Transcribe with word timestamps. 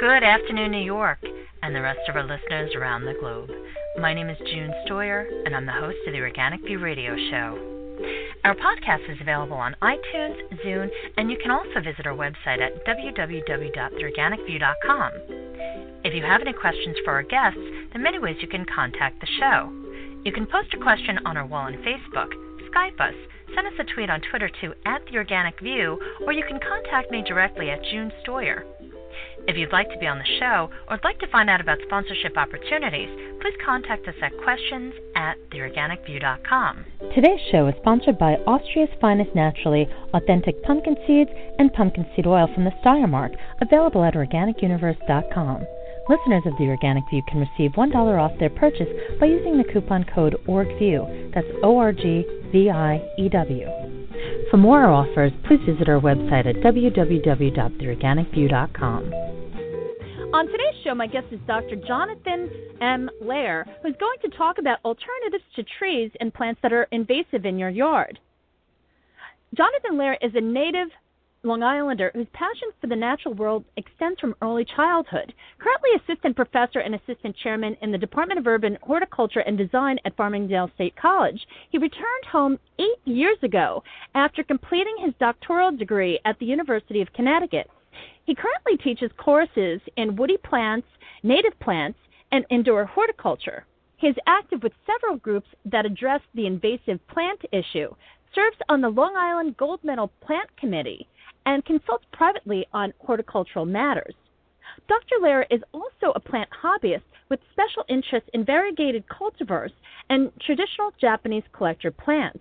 Good 0.00 0.22
afternoon, 0.22 0.70
New 0.70 0.78
York, 0.78 1.18
and 1.60 1.74
the 1.74 1.80
rest 1.80 1.98
of 2.08 2.14
our 2.14 2.22
listeners 2.22 2.72
around 2.76 3.04
the 3.04 3.16
globe. 3.18 3.50
My 3.98 4.14
name 4.14 4.30
is 4.30 4.38
June 4.38 4.72
Stoyer, 4.86 5.26
and 5.44 5.56
I'm 5.56 5.66
the 5.66 5.72
host 5.72 5.96
of 6.06 6.12
the 6.12 6.20
Organic 6.20 6.60
View 6.60 6.78
Radio 6.78 7.16
Show. 7.16 7.58
Our 8.44 8.54
podcast 8.54 9.10
is 9.10 9.20
available 9.20 9.56
on 9.56 9.74
iTunes, 9.82 10.36
Zune, 10.64 10.88
and 11.16 11.32
you 11.32 11.38
can 11.42 11.50
also 11.50 11.80
visit 11.82 12.06
our 12.06 12.14
website 12.14 12.60
at 12.62 12.86
www.theorganicview.com. 12.86 15.12
If 16.04 16.14
you 16.14 16.22
have 16.22 16.42
any 16.42 16.52
questions 16.52 16.96
for 17.04 17.14
our 17.14 17.24
guests, 17.24 17.58
there 17.58 18.00
are 18.00 18.04
many 18.04 18.20
ways 18.20 18.36
you 18.40 18.46
can 18.46 18.66
contact 18.72 19.20
the 19.20 19.26
show. 19.40 19.68
You 20.24 20.30
can 20.30 20.46
post 20.46 20.72
a 20.74 20.78
question 20.78 21.18
on 21.26 21.36
our 21.36 21.44
wall 21.44 21.66
on 21.66 21.74
Facebook, 21.82 22.30
Skype 22.70 23.00
us, 23.00 23.14
send 23.52 23.66
us 23.66 23.72
a 23.80 23.84
tweet 23.94 24.10
on 24.10 24.20
Twitter 24.30 24.48
to 24.60 24.74
at 24.86 25.04
The 25.10 25.16
Organic 25.16 25.58
View, 25.60 25.98
or 26.24 26.32
you 26.32 26.44
can 26.46 26.60
contact 26.60 27.10
me 27.10 27.24
directly 27.26 27.70
at 27.70 27.82
June 27.90 28.12
Stoyer. 28.22 28.62
If 29.48 29.56
you'd 29.56 29.72
like 29.72 29.88
to 29.88 29.98
be 29.98 30.06
on 30.06 30.18
the 30.18 30.28
show 30.38 30.68
or 30.90 31.00
like 31.02 31.18
to 31.20 31.26
find 31.28 31.48
out 31.48 31.62
about 31.62 31.78
sponsorship 31.86 32.36
opportunities, 32.36 33.08
please 33.40 33.54
contact 33.64 34.06
us 34.06 34.14
at 34.20 34.36
questions 34.44 34.92
at 35.16 35.38
theorganicview.com. 35.48 36.84
Today's 37.14 37.40
show 37.50 37.66
is 37.66 37.74
sponsored 37.80 38.18
by 38.18 38.34
Austria's 38.44 38.90
finest 39.00 39.34
naturally 39.34 39.88
authentic 40.12 40.62
pumpkin 40.64 40.96
seeds 41.06 41.30
and 41.58 41.72
pumpkin 41.72 42.04
seed 42.14 42.26
oil 42.26 42.46
from 42.52 42.64
the 42.64 42.72
Steiermark, 42.84 43.34
available 43.62 44.04
at 44.04 44.12
organicuniverse.com. 44.12 45.66
Listeners 46.10 46.42
of 46.44 46.52
The 46.58 46.68
Organic 46.68 47.04
View 47.08 47.22
can 47.26 47.40
receive 47.40 47.70
$1 47.72 48.18
off 48.20 48.38
their 48.38 48.50
purchase 48.50 48.88
by 49.18 49.24
using 49.26 49.56
the 49.56 49.64
coupon 49.64 50.04
code 50.14 50.36
ORGVIEW. 50.46 51.32
That's 51.34 51.48
O 51.62 51.78
R 51.78 51.94
G 51.94 52.26
V 52.52 52.68
I 52.68 53.00
E 53.16 53.30
W. 53.30 53.66
For 54.50 54.58
more 54.58 54.84
offers, 54.84 55.32
please 55.46 55.60
visit 55.64 55.88
our 55.88 56.00
website 56.00 56.44
at 56.44 56.56
www.theorganicview.com. 56.56 59.37
On 60.30 60.46
today's 60.46 60.74
show, 60.84 60.94
my 60.94 61.06
guest 61.06 61.26
is 61.30 61.40
Dr. 61.46 61.74
Jonathan 61.74 62.50
M. 62.82 63.08
Lehrer, 63.22 63.64
who's 63.82 63.96
going 63.98 64.18
to 64.22 64.36
talk 64.36 64.58
about 64.58 64.78
alternatives 64.84 65.42
to 65.56 65.64
trees 65.78 66.10
and 66.20 66.34
plants 66.34 66.60
that 66.62 66.72
are 66.72 66.86
invasive 66.92 67.46
in 67.46 67.58
your 67.58 67.70
yard. 67.70 68.18
Jonathan 69.56 69.92
Lehrer 69.92 70.18
is 70.20 70.32
a 70.34 70.40
native 70.42 70.88
Long 71.44 71.62
Islander 71.62 72.10
whose 72.14 72.26
passion 72.34 72.68
for 72.78 72.88
the 72.88 72.96
natural 72.96 73.32
world 73.32 73.64
extends 73.78 74.20
from 74.20 74.34
early 74.42 74.66
childhood. 74.66 75.32
Currently 75.58 75.90
assistant 75.96 76.36
professor 76.36 76.80
and 76.80 76.94
assistant 76.94 77.34
chairman 77.42 77.78
in 77.80 77.90
the 77.90 77.96
Department 77.96 78.38
of 78.38 78.46
Urban 78.46 78.76
Horticulture 78.82 79.40
and 79.40 79.56
Design 79.56 79.98
at 80.04 80.14
Farmingdale 80.16 80.70
State 80.74 80.94
College, 81.00 81.40
he 81.70 81.78
returned 81.78 82.24
home 82.30 82.58
eight 82.78 83.00
years 83.06 83.38
ago 83.42 83.82
after 84.14 84.42
completing 84.42 84.96
his 84.98 85.14
doctoral 85.18 85.74
degree 85.74 86.20
at 86.26 86.38
the 86.38 86.46
University 86.46 87.00
of 87.00 87.12
Connecticut. 87.14 87.70
He 88.24 88.34
currently 88.34 88.76
teaches 88.76 89.10
courses 89.16 89.80
in 89.96 90.16
woody 90.16 90.36
plants, 90.36 90.86
native 91.22 91.58
plants, 91.60 91.98
and 92.30 92.44
indoor 92.50 92.84
horticulture. 92.84 93.64
He 93.96 94.06
is 94.06 94.16
active 94.26 94.62
with 94.62 94.72
several 94.86 95.16
groups 95.16 95.48
that 95.64 95.86
address 95.86 96.20
the 96.34 96.46
invasive 96.46 97.00
plant 97.08 97.40
issue, 97.52 97.94
serves 98.34 98.58
on 98.68 98.80
the 98.80 98.90
Long 98.90 99.16
Island 99.16 99.56
Gold 99.56 99.80
Medal 99.82 100.12
Plant 100.20 100.54
Committee, 100.56 101.08
and 101.46 101.64
consults 101.64 102.04
privately 102.12 102.66
on 102.72 102.92
horticultural 103.00 103.64
matters. 103.64 104.14
Dr. 104.86 105.16
Lehrer 105.20 105.46
is 105.50 105.62
also 105.72 106.12
a 106.14 106.20
plant 106.20 106.50
hobbyist 106.62 107.02
with 107.28 107.40
special 107.52 107.84
interest 107.88 108.28
in 108.34 108.44
variegated 108.44 109.04
cultivars 109.08 109.72
and 110.10 110.30
traditional 110.40 110.92
Japanese 111.00 111.44
collector 111.52 111.90
plants. 111.90 112.40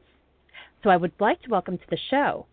So 0.83 0.89
I 0.89 0.97
would 0.97 1.13
like 1.19 1.41
to 1.41 1.49
welcome 1.49 1.77
to 1.77 1.89
the 1.89 1.97
show 2.09 2.45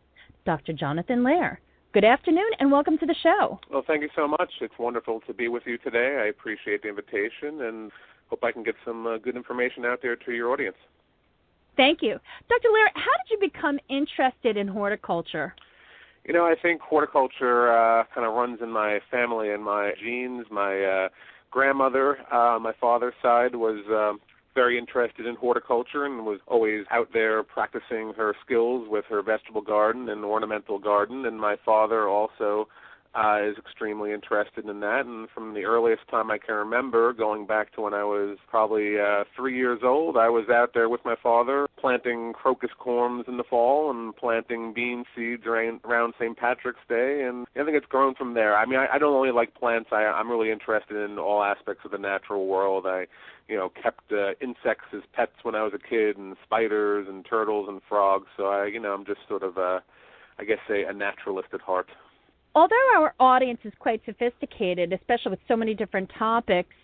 Dr. 0.47 0.72
Jonathan 0.72 1.22
Lehrer. 1.22 1.58
Good 1.95 2.03
afternoon 2.05 2.50
and 2.59 2.73
welcome 2.73 2.98
to 2.98 3.06
the 3.06 3.14
show. 3.23 3.61
Well, 3.70 3.84
thank 3.87 4.03
you 4.03 4.09
so 4.17 4.27
much. 4.27 4.50
It's 4.61 4.75
wonderful 4.81 5.20
to 5.28 5.33
be 5.33 5.47
with 5.47 5.62
you 5.64 5.78
today. 5.78 6.20
I 6.20 6.27
appreciate 6.27 6.83
the 6.83 6.89
invitation 6.89 7.62
and 7.62 7.92
hope 8.27 8.42
I 8.42 8.50
can 8.50 8.64
get 8.64 8.75
some 8.84 9.06
uh, 9.06 9.19
good 9.19 9.37
information 9.37 9.84
out 9.84 10.00
there 10.03 10.17
to 10.17 10.33
your 10.33 10.50
audience. 10.50 10.75
Thank 11.77 12.03
you. 12.03 12.19
Dr. 12.49 12.69
Lehrer, 12.71 12.88
how 12.97 13.12
did 13.22 13.31
you 13.31 13.38
become 13.38 13.78
interested 13.88 14.56
in 14.56 14.66
horticulture? 14.66 15.54
You 16.25 16.34
know, 16.34 16.44
I 16.44 16.56
think 16.60 16.81
horticulture 16.81 17.71
uh, 17.71 18.03
kind 18.12 18.27
of 18.27 18.34
runs 18.34 18.59
in 18.60 18.72
my 18.72 18.99
family 19.09 19.53
and 19.53 19.62
my 19.62 19.93
genes. 20.03 20.47
My 20.50 20.83
uh, 20.83 21.09
grandmother, 21.53 22.19
uh, 22.34 22.59
my 22.59 22.72
father's 22.81 23.15
side, 23.22 23.54
was 23.54 23.84
uh, 23.88 24.19
very 24.54 24.78
interested 24.78 25.26
in 25.26 25.34
horticulture 25.37 26.04
and 26.04 26.25
was 26.25 26.41
always 26.47 26.84
out 26.91 27.09
there 27.12 27.42
practicing 27.42 28.12
her 28.16 28.34
skills 28.44 28.87
with 28.88 29.04
her 29.09 29.22
vegetable 29.22 29.60
garden 29.60 30.09
and 30.09 30.25
ornamental 30.25 30.78
garden. 30.78 31.26
And 31.26 31.41
my 31.41 31.56
father 31.65 32.09
also 32.09 32.69
uh, 33.15 33.41
is 33.42 33.56
extremely 33.59 34.12
interested 34.12 34.65
in 34.65 34.81
that. 34.81 35.06
And 35.06 35.28
from 35.34 35.54
the 35.54 35.65
earliest 35.65 36.06
time 36.10 36.31
I 36.31 36.38
can 36.38 36.54
remember, 36.54 37.12
going 37.12 37.47
back 37.47 37.72
to 37.75 37.81
when 37.81 37.94
I 37.94 38.04
was 38.04 38.38
probably 38.48 38.98
uh, 38.98 39.25
three 39.37 39.56
years 39.56 39.81
old, 39.84 40.16
I 40.16 40.28
was 40.28 40.48
out 40.48 40.71
there 40.75 40.88
with 40.88 41.04
my 41.04 41.16
father 41.22 41.66
planting 41.84 42.33
crocus 42.33 42.71
corms 42.81 43.28
in 43.28 43.37
the 43.37 43.45
fall 43.45 43.91
and 43.91 44.17
planting 44.17 44.72
bean 44.72 45.05
seeds 45.15 45.43
around, 45.45 46.15
St. 46.19 46.34
Patrick's 46.34 46.81
Day. 46.89 47.25
And 47.28 47.47
I 47.55 47.62
think 47.62 47.77
it's 47.77 47.84
grown 47.84 48.15
from 48.15 48.33
there. 48.33 48.56
I 48.56 48.65
mean, 48.65 48.78
I, 48.78 48.87
I 48.95 48.99
don't 48.99 49.12
only 49.12 49.33
like 49.33 49.55
plants. 49.55 49.91
I, 49.93 50.05
I'm 50.05 50.31
really 50.31 50.50
interested 50.50 50.97
in 50.97 51.19
all 51.19 51.43
aspects 51.43 51.84
of 51.84 51.91
the 51.91 51.99
natural 51.99 52.47
world. 52.47 52.87
I 52.87 53.05
you 53.50 53.56
know, 53.59 53.69
kept 53.69 54.11
uh, 54.11 54.31
insects 54.41 54.87
as 54.95 55.03
pets 55.12 55.33
when 55.43 55.55
I 55.55 55.62
was 55.62 55.75
a 55.75 55.78
kid, 55.78 56.17
and 56.17 56.34
spiders 56.43 57.06
and 57.06 57.22
turtles 57.28 57.69
and 57.69 57.83
frogs. 57.87 58.28
So 58.39 58.47
I, 58.47 58.65
you 58.65 58.81
know, 58.81 58.95
I'm 58.95 59.05
just 59.05 59.21
sort 59.28 59.43
of 59.43 59.59
a, 59.59 59.83
I 60.39 60.45
guess, 60.45 60.65
a, 60.71 60.89
a 60.89 60.95
naturalist 60.95 61.49
at 61.53 61.61
heart 61.61 61.89
although 62.54 62.75
our 62.97 63.15
audience 63.20 63.60
is 63.65 63.72
quite 63.78 64.03
sophisticated, 64.04 64.92
especially 64.92 65.31
with 65.31 65.41
so 65.48 65.56
many 65.56 65.75
different 65.75 66.10
topics, 66.19 66.75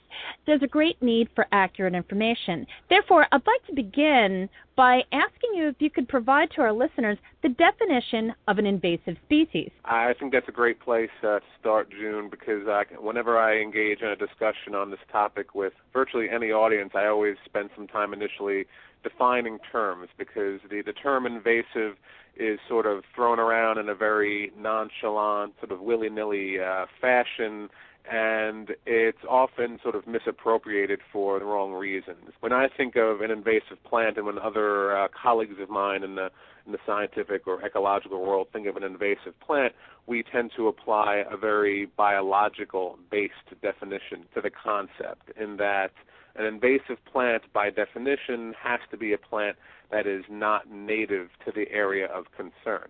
there's 0.46 0.62
a 0.62 0.66
great 0.66 1.00
need 1.02 1.28
for 1.34 1.46
accurate 1.52 1.94
information. 1.94 2.66
Therefore, 2.88 3.26
I'd 3.32 3.46
like 3.46 3.64
to 3.68 3.74
begin 3.74 4.48
by 4.76 5.02
asking 5.12 5.50
you 5.54 5.68
if 5.68 5.76
you 5.78 5.90
could 5.90 6.08
provide 6.08 6.50
to 6.52 6.62
our 6.62 6.72
listeners 6.72 7.18
the 7.42 7.50
definition 7.50 8.34
of 8.48 8.58
an 8.58 8.66
invasive 8.66 9.16
species. 9.24 9.70
I 9.84 10.14
think 10.18 10.32
that's 10.32 10.48
a 10.48 10.52
great 10.52 10.80
place 10.80 11.10
uh, 11.22 11.38
to 11.38 11.44
start, 11.60 11.90
June, 11.90 12.28
because 12.30 12.66
uh, 12.66 12.82
whenever 12.98 13.38
I 13.38 13.58
engage 13.60 14.00
in 14.00 14.08
a 14.08 14.16
discussion 14.16 14.74
on 14.74 14.90
this 14.90 15.00
topic 15.12 15.54
with 15.54 15.72
virtually 15.92 16.28
any 16.28 16.50
audience, 16.50 16.92
I 16.94 17.06
always 17.06 17.36
spend 17.44 17.70
some 17.76 17.86
time 17.86 18.12
initially 18.12 18.66
defining 19.02 19.58
terms 19.70 20.08
because 20.18 20.60
the, 20.68 20.82
the 20.82 20.92
term 20.92 21.26
invasive 21.26 21.96
is 22.36 22.58
sort 22.68 22.86
of 22.86 23.02
thrown 23.14 23.38
around 23.38 23.78
in 23.78 23.88
a 23.88 23.94
very 23.94 24.52
nonchalant, 24.58 25.54
sort 25.60 25.72
of 25.72 25.80
willy-nilly 25.80 26.60
uh, 26.60 26.86
fashion, 27.00 27.68
and 28.10 28.70
it's 28.86 29.18
often 29.28 29.78
sort 29.82 29.94
of 29.94 30.06
misappropriated 30.06 31.00
for 31.12 31.38
the 31.38 31.44
wrong 31.44 31.72
reasons. 31.72 32.32
When 32.40 32.52
I 32.52 32.68
think 32.68 32.96
of 32.96 33.20
an 33.20 33.30
invasive 33.30 33.82
plant, 33.84 34.16
and 34.16 34.26
when 34.26 34.38
other 34.38 34.96
uh, 34.96 35.08
colleagues 35.08 35.60
of 35.60 35.70
mine 35.70 36.02
in 36.02 36.14
the 36.14 36.30
in 36.66 36.72
the 36.72 36.78
scientific 36.86 37.46
or 37.46 37.64
ecological 37.64 38.20
world 38.20 38.48
think 38.52 38.66
of 38.66 38.76
an 38.76 38.82
invasive 38.82 39.38
plant, 39.40 39.72
we 40.06 40.22
tend 40.22 40.50
to 40.56 40.68
apply 40.68 41.24
a 41.30 41.36
very 41.36 41.86
biological 41.96 42.98
based 43.10 43.32
definition 43.62 44.24
to 44.34 44.40
the 44.42 44.50
concept 44.50 45.30
in 45.40 45.56
that 45.56 45.90
an 46.40 46.46
invasive 46.46 47.04
plant 47.10 47.42
by 47.52 47.70
definition 47.70 48.54
has 48.60 48.80
to 48.90 48.96
be 48.96 49.12
a 49.12 49.18
plant 49.18 49.56
that 49.90 50.06
is 50.06 50.24
not 50.30 50.70
native 50.70 51.28
to 51.44 51.52
the 51.52 51.70
area 51.70 52.06
of 52.06 52.26
concern. 52.36 52.88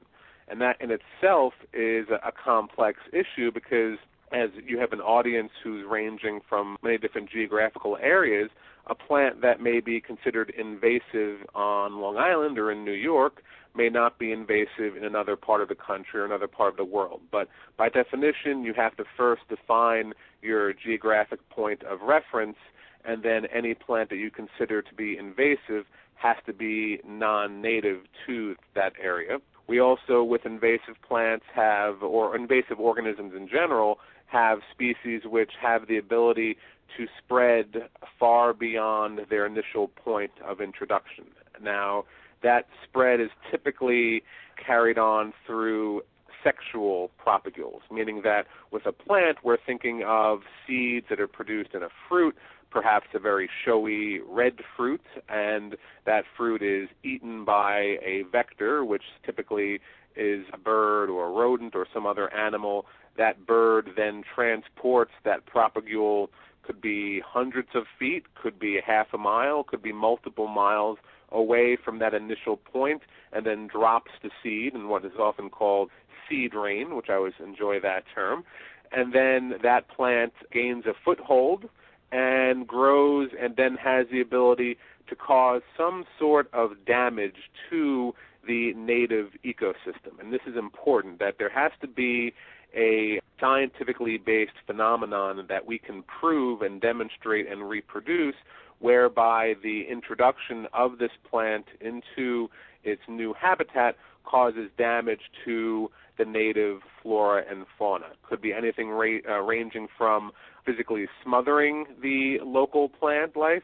And 0.48 0.60
that 0.60 0.80
in 0.80 0.90
itself 0.90 1.54
is 1.72 2.06
a, 2.10 2.32
complex 2.32 2.98
issue 3.12 3.50
because 3.52 3.98
as 4.32 4.50
you 4.64 4.78
have 4.78 4.92
an 4.92 5.00
audience 5.00 5.50
who's 5.62 5.84
ranging 5.88 6.40
from 6.48 6.76
many 6.82 6.98
different 6.98 7.30
geographical 7.30 7.96
areas, 8.00 8.50
a 8.86 8.94
plant 8.94 9.42
that 9.42 9.60
may 9.60 9.80
be 9.80 10.00
considered 10.00 10.52
invasive 10.56 11.46
on 11.54 12.00
Long 12.00 12.16
Island 12.16 12.58
or 12.58 12.70
in 12.72 12.84
New 12.84 12.92
York 12.92 13.42
may 13.76 13.88
not 13.88 14.18
be 14.18 14.32
invasive 14.32 14.96
in 14.96 15.04
another 15.04 15.36
part 15.36 15.60
of 15.60 15.68
the 15.68 15.74
country 15.74 16.20
or 16.20 16.24
another 16.24 16.48
part 16.48 16.72
of 16.72 16.76
the 16.76 16.84
world. 16.84 17.20
But 17.30 17.48
by 17.76 17.88
definition, 17.88 18.64
you 18.64 18.74
have 18.74 18.96
to 18.96 19.04
first 19.16 19.42
define 19.48 20.12
your 20.42 20.72
geographic 20.72 21.48
point 21.50 21.82
of 21.84 22.00
reference, 22.02 22.56
and 23.04 23.22
then 23.22 23.46
any 23.46 23.74
plant 23.74 24.10
that 24.10 24.16
you 24.16 24.30
consider 24.30 24.82
to 24.82 24.94
be 24.94 25.16
invasive 25.16 25.86
has 26.16 26.36
to 26.46 26.52
be 26.52 27.00
non-native 27.06 28.00
to 28.26 28.56
that 28.74 28.92
area. 29.00 29.38
We 29.68 29.80
also, 29.80 30.24
with 30.24 30.44
invasive 30.44 31.00
plants, 31.06 31.44
have, 31.54 32.02
or 32.02 32.34
invasive 32.34 32.80
organisms 32.80 33.32
in 33.36 33.48
general, 33.48 33.98
have 34.26 34.58
species 34.72 35.22
which 35.24 35.52
have 35.60 35.86
the 35.86 35.96
ability 35.96 36.56
to 36.96 37.06
spread 37.18 37.88
far 38.18 38.52
beyond 38.52 39.20
their 39.30 39.46
initial 39.46 39.88
point 39.88 40.32
of 40.46 40.60
introduction. 40.60 41.24
Now, 41.62 42.04
that 42.42 42.66
spread 42.84 43.20
is 43.20 43.30
typically 43.50 44.22
carried 44.64 44.98
on 44.98 45.32
through 45.46 46.02
sexual 46.42 47.10
propagules, 47.24 47.80
meaning 47.90 48.22
that 48.24 48.46
with 48.70 48.86
a 48.86 48.92
plant, 48.92 49.38
we're 49.44 49.58
thinking 49.64 50.02
of 50.06 50.40
seeds 50.66 51.06
that 51.10 51.20
are 51.20 51.28
produced 51.28 51.74
in 51.74 51.82
a 51.82 51.88
fruit 52.08 52.34
perhaps 52.70 53.08
a 53.14 53.18
very 53.18 53.50
showy 53.64 54.20
red 54.28 54.54
fruit, 54.76 55.02
and 55.28 55.76
that 56.06 56.24
fruit 56.36 56.62
is 56.62 56.88
eaten 57.02 57.44
by 57.44 57.96
a 58.02 58.22
vector, 58.30 58.84
which 58.84 59.02
typically 59.24 59.80
is 60.16 60.44
a 60.52 60.58
bird 60.58 61.10
or 61.10 61.26
a 61.26 61.30
rodent 61.30 61.74
or 61.74 61.86
some 61.92 62.06
other 62.06 62.32
animal 62.32 62.86
that 63.16 63.46
bird 63.46 63.90
then 63.96 64.22
transports 64.34 65.12
that 65.24 65.40
propagule 65.46 66.28
could 66.62 66.80
be 66.80 67.20
hundreds 67.26 67.68
of 67.74 67.84
feet, 67.98 68.24
could 68.34 68.58
be 68.58 68.78
a 68.78 68.82
half 68.84 69.08
a 69.12 69.18
mile, 69.18 69.64
could 69.64 69.82
be 69.82 69.92
multiple 69.92 70.46
miles 70.46 70.98
away 71.32 71.76
from 71.82 71.98
that 72.00 72.14
initial 72.14 72.56
point, 72.56 73.02
and 73.32 73.46
then 73.46 73.68
drops 73.68 74.10
the 74.22 74.30
seed 74.42 74.74
in 74.74 74.88
what 74.88 75.04
is 75.04 75.12
often 75.18 75.48
called 75.48 75.90
seed 76.28 76.54
rain, 76.54 76.96
which 76.96 77.06
I 77.08 77.14
always 77.14 77.34
enjoy 77.44 77.80
that 77.80 78.04
term. 78.14 78.44
And 78.92 79.12
then 79.12 79.54
that 79.62 79.88
plant 79.88 80.32
gains 80.52 80.84
a 80.86 80.92
foothold 81.04 81.68
and 82.12 82.66
grows 82.66 83.30
and 83.40 83.54
then 83.56 83.76
has 83.76 84.06
the 84.10 84.20
ability 84.20 84.76
to 85.08 85.14
cause 85.14 85.62
some 85.76 86.04
sort 86.18 86.52
of 86.52 86.84
damage 86.86 87.50
to 87.68 88.14
the 88.46 88.72
native 88.74 89.28
ecosystem. 89.44 90.18
And 90.18 90.32
this 90.32 90.40
is 90.46 90.56
important 90.56 91.18
that 91.18 91.36
there 91.38 91.50
has 91.50 91.72
to 91.82 91.86
be 91.86 92.32
a 92.76 93.20
scientifically 93.40 94.18
based 94.18 94.52
phenomenon 94.66 95.44
that 95.48 95.66
we 95.66 95.78
can 95.78 96.02
prove 96.02 96.62
and 96.62 96.80
demonstrate 96.80 97.50
and 97.50 97.68
reproduce, 97.68 98.34
whereby 98.78 99.54
the 99.62 99.82
introduction 99.90 100.66
of 100.72 100.98
this 100.98 101.10
plant 101.28 101.66
into 101.80 102.48
its 102.84 103.02
new 103.08 103.34
habitat 103.34 103.96
causes 104.24 104.70
damage 104.78 105.20
to 105.44 105.90
the 106.18 106.24
native 106.24 106.80
flora 107.02 107.42
and 107.50 107.64
fauna. 107.78 108.06
Could 108.22 108.40
be 108.40 108.52
anything 108.52 108.90
ra- 108.90 109.24
uh, 109.28 109.40
ranging 109.40 109.88
from 109.96 110.32
physically 110.64 111.06
smothering 111.24 111.86
the 112.02 112.38
local 112.44 112.88
plant 112.88 113.36
life 113.36 113.62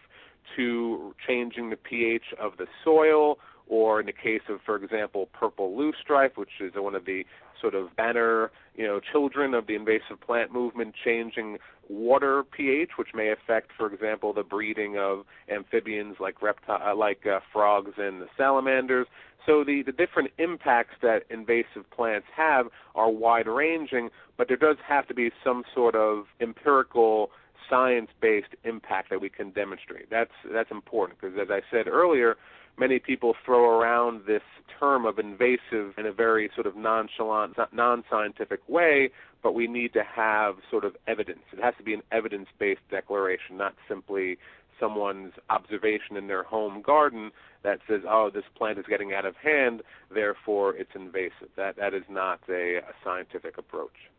to 0.57 1.15
changing 1.27 1.71
the 1.71 1.77
pH 1.77 2.35
of 2.41 2.57
the 2.57 2.67
soil, 2.85 3.39
or 3.69 4.01
in 4.01 4.07
the 4.07 4.13
case 4.13 4.43
of, 4.49 4.61
for 4.65 4.77
example, 4.77 5.29
purple 5.33 5.77
loosestrife, 5.77 6.37
which 6.37 6.61
is 6.61 6.73
one 6.77 6.95
of 6.95 7.05
the 7.05 7.25
sort 7.61 7.75
of 7.75 7.95
banner, 7.97 8.51
you 8.77 8.87
know, 8.87 9.01
children 9.01 9.55
of 9.55 9.67
the 9.67 9.75
invasive 9.75 10.21
plant 10.25 10.53
movement, 10.53 10.95
changing 11.05 11.59
water 11.89 12.45
pH, 12.45 12.91
which 12.99 13.09
may 13.15 13.31
affect, 13.31 13.71
for 13.77 13.93
example, 13.93 14.33
the 14.33 14.43
breeding 14.43 14.99
of 14.99 15.25
amphibians 15.49 16.17
like 16.21 16.43
reptile, 16.43 16.81
uh, 16.85 16.95
like 16.95 17.27
uh, 17.27 17.41
frogs 17.53 17.93
and 17.97 18.25
salamanders. 18.37 19.07
So 19.47 19.63
the, 19.63 19.83
the 19.85 19.93
different 19.93 20.31
impacts 20.39 20.97
that 21.03 21.23
invasive 21.31 21.89
plants 21.95 22.27
have 22.37 22.67
are 22.95 23.11
wide 23.11 23.47
ranging, 23.47 24.11
but 24.37 24.49
there 24.49 24.57
does 24.57 24.77
have 24.87 25.07
to 25.09 25.15
be 25.15 25.31
some 25.45 25.63
sort 25.73 25.95
of 25.95 26.27
empirical 26.41 27.31
science-based 27.71 28.55
impact 28.65 29.11
that 29.11 29.21
we 29.21 29.29
can 29.29 29.51
demonstrate. 29.51 30.11
That's 30.11 30.31
that's 30.53 30.71
important 30.71 31.21
because, 31.21 31.37
as 31.41 31.49
I 31.51 31.61
said 31.71 31.89
earlier, 31.89 32.37
many 32.79 32.99
people 32.99 33.35
throw 33.45 33.79
around 33.79 34.23
this 34.27 34.43
term 34.79 35.07
of 35.07 35.19
invasive 35.19 35.95
in 35.99 36.07
a 36.07 36.13
very 36.13 36.51
sort 36.55 36.67
of 36.67 36.77
nonchalant, 36.77 37.57
non-scientific 37.73 38.61
way, 38.69 39.11
but 39.43 39.55
we 39.55 39.67
need 39.67 39.93
to 39.95 40.03
have 40.03 40.57
sort 40.71 40.85
of 40.85 40.97
evidence. 41.07 41.41
It 41.53 41.63
has 41.63 41.75
to 41.79 41.83
be 41.83 41.95
an 41.95 42.03
evidence-based 42.13 42.81
declaration, 42.91 43.57
not 43.57 43.75
simply 43.89 44.39
someone's 44.79 45.33
observation 45.49 46.17
in 46.17 46.27
their 46.27 46.43
home 46.43 46.83
garden 46.83 47.31
that 47.63 47.79
says, 47.89 48.03
"Oh, 48.07 48.31
this 48.31 48.45
plant 48.57 48.79
is 48.79 48.85
getting 48.87 49.15
out 49.15 49.25
of 49.25 49.35
hand, 49.37 49.83
therefore 50.11 50.77
it's 50.77 50.95
invasive." 50.95 51.49
That 51.57 51.77
that 51.77 51.95
is 51.95 52.05
not 52.09 52.41
a, 52.49 52.79
a 52.79 52.93
scientific 53.03 53.57
approach. 53.59 54.11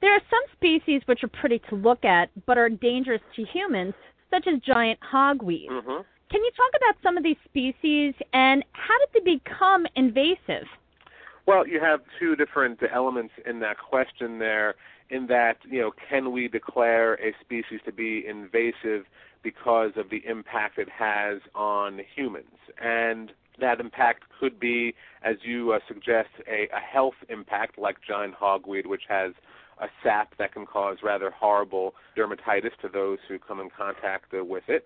There 0.00 0.12
are 0.12 0.22
some 0.28 0.42
species 0.52 1.02
which 1.06 1.22
are 1.22 1.28
pretty 1.28 1.60
to 1.70 1.74
look 1.74 2.04
at 2.04 2.30
but 2.46 2.58
are 2.58 2.68
dangerous 2.68 3.22
to 3.36 3.44
humans, 3.44 3.94
such 4.30 4.46
as 4.46 4.60
giant 4.60 4.98
hogweed. 5.00 5.70
Mm-hmm. 5.70 6.02
Can 6.30 6.42
you 6.42 6.50
talk 6.56 6.72
about 6.76 7.00
some 7.02 7.16
of 7.16 7.22
these 7.22 7.36
species 7.44 8.14
and 8.32 8.64
how 8.72 8.94
did 8.98 9.24
they 9.24 9.34
become 9.36 9.86
invasive? 9.94 10.66
Well, 11.46 11.66
you 11.66 11.80
have 11.80 12.00
two 12.18 12.34
different 12.34 12.80
elements 12.92 13.32
in 13.48 13.60
that 13.60 13.76
question 13.78 14.38
there. 14.38 14.74
In 15.08 15.28
that, 15.28 15.58
you 15.70 15.80
know, 15.80 15.92
can 16.10 16.32
we 16.32 16.48
declare 16.48 17.14
a 17.14 17.32
species 17.40 17.78
to 17.84 17.92
be 17.92 18.24
invasive 18.26 19.04
because 19.44 19.92
of 19.94 20.10
the 20.10 20.20
impact 20.26 20.78
it 20.78 20.88
has 20.88 21.38
on 21.54 22.00
humans? 22.16 22.56
And 22.82 23.30
that 23.60 23.78
impact 23.78 24.24
could 24.40 24.58
be, 24.58 24.94
as 25.22 25.36
you 25.44 25.72
uh, 25.72 25.78
suggest, 25.86 26.30
a, 26.48 26.68
a 26.76 26.80
health 26.80 27.14
impact 27.28 27.78
like 27.78 27.98
giant 28.06 28.34
hogweed, 28.34 28.86
which 28.86 29.02
has 29.08 29.32
a 29.80 29.86
sap 30.02 30.36
that 30.38 30.52
can 30.52 30.66
cause 30.66 30.98
rather 31.04 31.30
horrible 31.30 31.94
dermatitis 32.16 32.76
to 32.82 32.88
those 32.92 33.18
who 33.28 33.38
come 33.38 33.60
in 33.60 33.68
contact 33.70 34.34
uh, 34.34 34.44
with 34.44 34.64
it. 34.66 34.84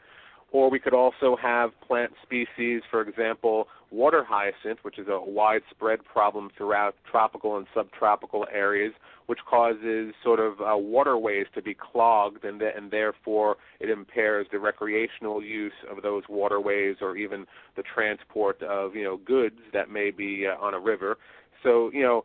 Or 0.53 0.69
we 0.69 0.81
could 0.81 0.95
also 0.95 1.37
have 1.41 1.71
plant 1.87 2.13
species, 2.23 2.83
for 2.91 3.03
example, 3.03 3.69
water 3.91 4.25
hyacinth, 4.27 4.81
which 4.83 4.99
is 4.99 5.07
a 5.09 5.21
widespread 5.21 6.05
problem 6.05 6.51
throughout 6.57 6.95
tropical 7.09 7.57
and 7.57 7.67
subtropical 7.75 8.47
areas, 8.53 8.93
which 9.27 9.39
causes 9.49 10.13
sort 10.25 10.41
of 10.41 10.61
uh, 10.61 10.77
waterways 10.77 11.47
to 11.55 11.63
be 11.63 11.75
clogged, 11.75 12.45
and, 12.45 12.61
th- 12.61 12.73
and 12.77 12.91
therefore 12.91 13.57
it 13.79 13.91
impairs 13.91 14.47
the 14.51 14.59
recreational 14.59 15.43
use 15.43 15.73
of 15.89 16.03
those 16.03 16.25
waterways, 16.29 16.97
or 17.01 17.17
even 17.17 17.47
the 17.77 17.83
transport 17.83 18.61
of 18.63 18.95
you 18.97 19.05
know 19.05 19.17
goods 19.19 19.61
that 19.73 19.89
may 19.89 20.11
be 20.11 20.47
uh, 20.47 20.61
on 20.61 20.75
a 20.75 20.81
river. 20.81 21.17
So 21.63 21.91
you 21.93 22.03
know 22.03 22.25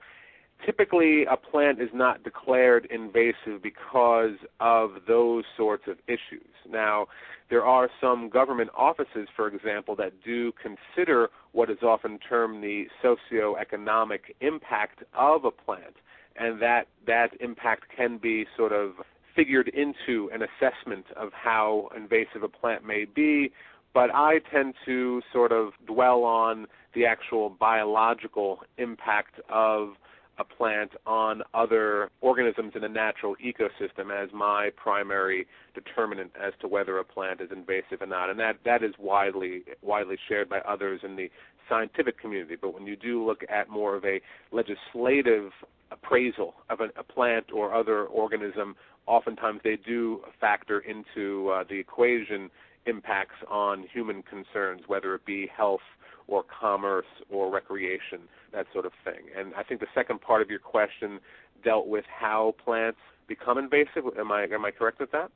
typically 0.64 1.26
a 1.26 1.38
plant 1.38 1.82
is 1.82 1.90
not 1.94 2.24
declared 2.24 2.88
invasive 2.92 3.62
because 3.62 4.36
of 4.60 4.92
those 5.08 5.44
sorts 5.58 5.84
of 5.88 5.98
issues. 6.08 6.48
Now, 6.70 7.08
there 7.50 7.66
are 7.66 7.90
some 8.02 8.30
government 8.30 8.72
offices, 8.76 9.28
for 9.36 9.48
example, 9.48 9.96
that 9.98 10.14
do 10.24 10.52
consider 10.54 11.30
what 11.52 11.70
is 11.70 11.78
often 11.84 12.20
termed 12.20 12.64
the 12.64 12.86
socioeconomic 13.04 14.34
impact 14.42 15.04
of 15.14 15.46
a 15.46 15.52
plant, 15.52 15.96
and 16.36 16.62
that 16.62 16.88
that 17.06 17.30
impact 17.40 17.86
can 17.96 18.18
be 18.18 18.46
sort 18.58 18.72
of 18.72 18.94
figured 19.36 19.68
into 19.70 20.30
an 20.34 20.42
assessment 20.42 21.06
of 21.16 21.32
how 21.34 21.90
invasive 21.96 22.42
a 22.44 22.48
plant 22.48 22.86
may 22.86 23.06
be. 23.06 23.52
But 23.94 24.10
I 24.14 24.40
tend 24.52 24.74
to 24.86 25.22
sort 25.32 25.52
of 25.52 25.74
dwell 25.86 26.24
on 26.24 26.68
the 26.94 27.06
actual 27.06 27.50
biological 27.50 28.62
impact 28.78 29.40
of 29.50 29.96
a 30.38 30.44
plant 30.44 30.92
on 31.06 31.42
other 31.54 32.10
organisms 32.22 32.74
in 32.76 32.84
a 32.84 32.90
natural 32.90 33.36
ecosystem 33.44 34.12
as 34.12 34.30
my 34.34 34.70
primary 34.76 35.46
determinant 35.74 36.32
as 36.42 36.54
to 36.62 36.68
whether 36.68 36.98
a 36.98 37.04
plant 37.04 37.42
is 37.42 37.50
invasive 37.52 38.02
or 38.02 38.08
not, 38.08 38.30
and 38.30 38.40
that 38.40 38.58
that 38.66 38.84
is 38.84 38.94
widely 39.00 39.64
widely 39.82 40.18
shared 40.28 40.50
by 40.50 40.60
others 40.60 41.02
in 41.04 41.16
the 41.16 41.30
scientific 41.70 42.20
community. 42.20 42.56
But 42.60 42.74
when 42.74 42.86
you 42.86 42.96
do 42.96 43.26
look 43.26 43.42
at 43.50 43.70
more 43.70 43.96
of 43.96 44.04
a 44.06 44.20
legislative 44.52 45.52
appraisal 45.92 46.56
of 46.70 46.80
a, 46.82 46.90
a 47.00 47.04
plant 47.04 47.46
or 47.54 47.74
other 47.74 48.06
organism, 48.06 48.76
oftentimes 49.08 49.62
they 49.64 49.78
do 49.78 50.22
factor 50.40 50.80
into 50.80 51.50
uh, 51.50 51.64
the 51.70 51.76
equation 51.76 52.50
impacts 52.86 53.36
on 53.50 53.86
human 53.92 54.24
concerns, 54.24 54.82
whether 54.88 55.16
it 55.16 55.26
be 55.26 55.50
health 55.56 55.82
or 56.28 56.44
commerce 56.44 57.06
or 57.30 57.52
recreation, 57.52 58.20
that 58.56 58.66
sort 58.74 58.86
of 58.86 58.94
thing. 59.04 59.26
And 59.38 59.54
I 59.56 59.64
think 59.64 59.82
the 59.82 59.88
second 59.94 60.22
part 60.22 60.42
of 60.42 60.50
your 60.50 60.60
question 60.60 61.20
dealt 61.64 61.88
with 61.88 62.06
how 62.08 62.56
plants 62.64 63.00
become 63.28 63.58
invasive. 63.58 64.04
Am 64.18 64.32
I 64.32 64.44
am 64.46 64.66
I 64.66 64.72
correct 64.72 65.00
with 65.00 65.12
that? 65.12 65.30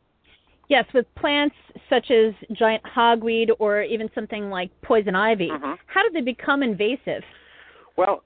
Yes, 0.69 0.85
with 0.93 1.05
plants 1.15 1.55
such 1.89 2.11
as 2.11 2.33
giant 2.53 2.83
hogweed 2.83 3.49
or 3.59 3.81
even 3.81 4.09
something 4.13 4.49
like 4.49 4.69
poison 4.83 5.15
ivy. 5.15 5.49
Mm-hmm. 5.49 5.73
How 5.87 6.03
do 6.03 6.09
they 6.13 6.21
become 6.21 6.61
invasive? 6.61 7.23
Well, 7.97 8.23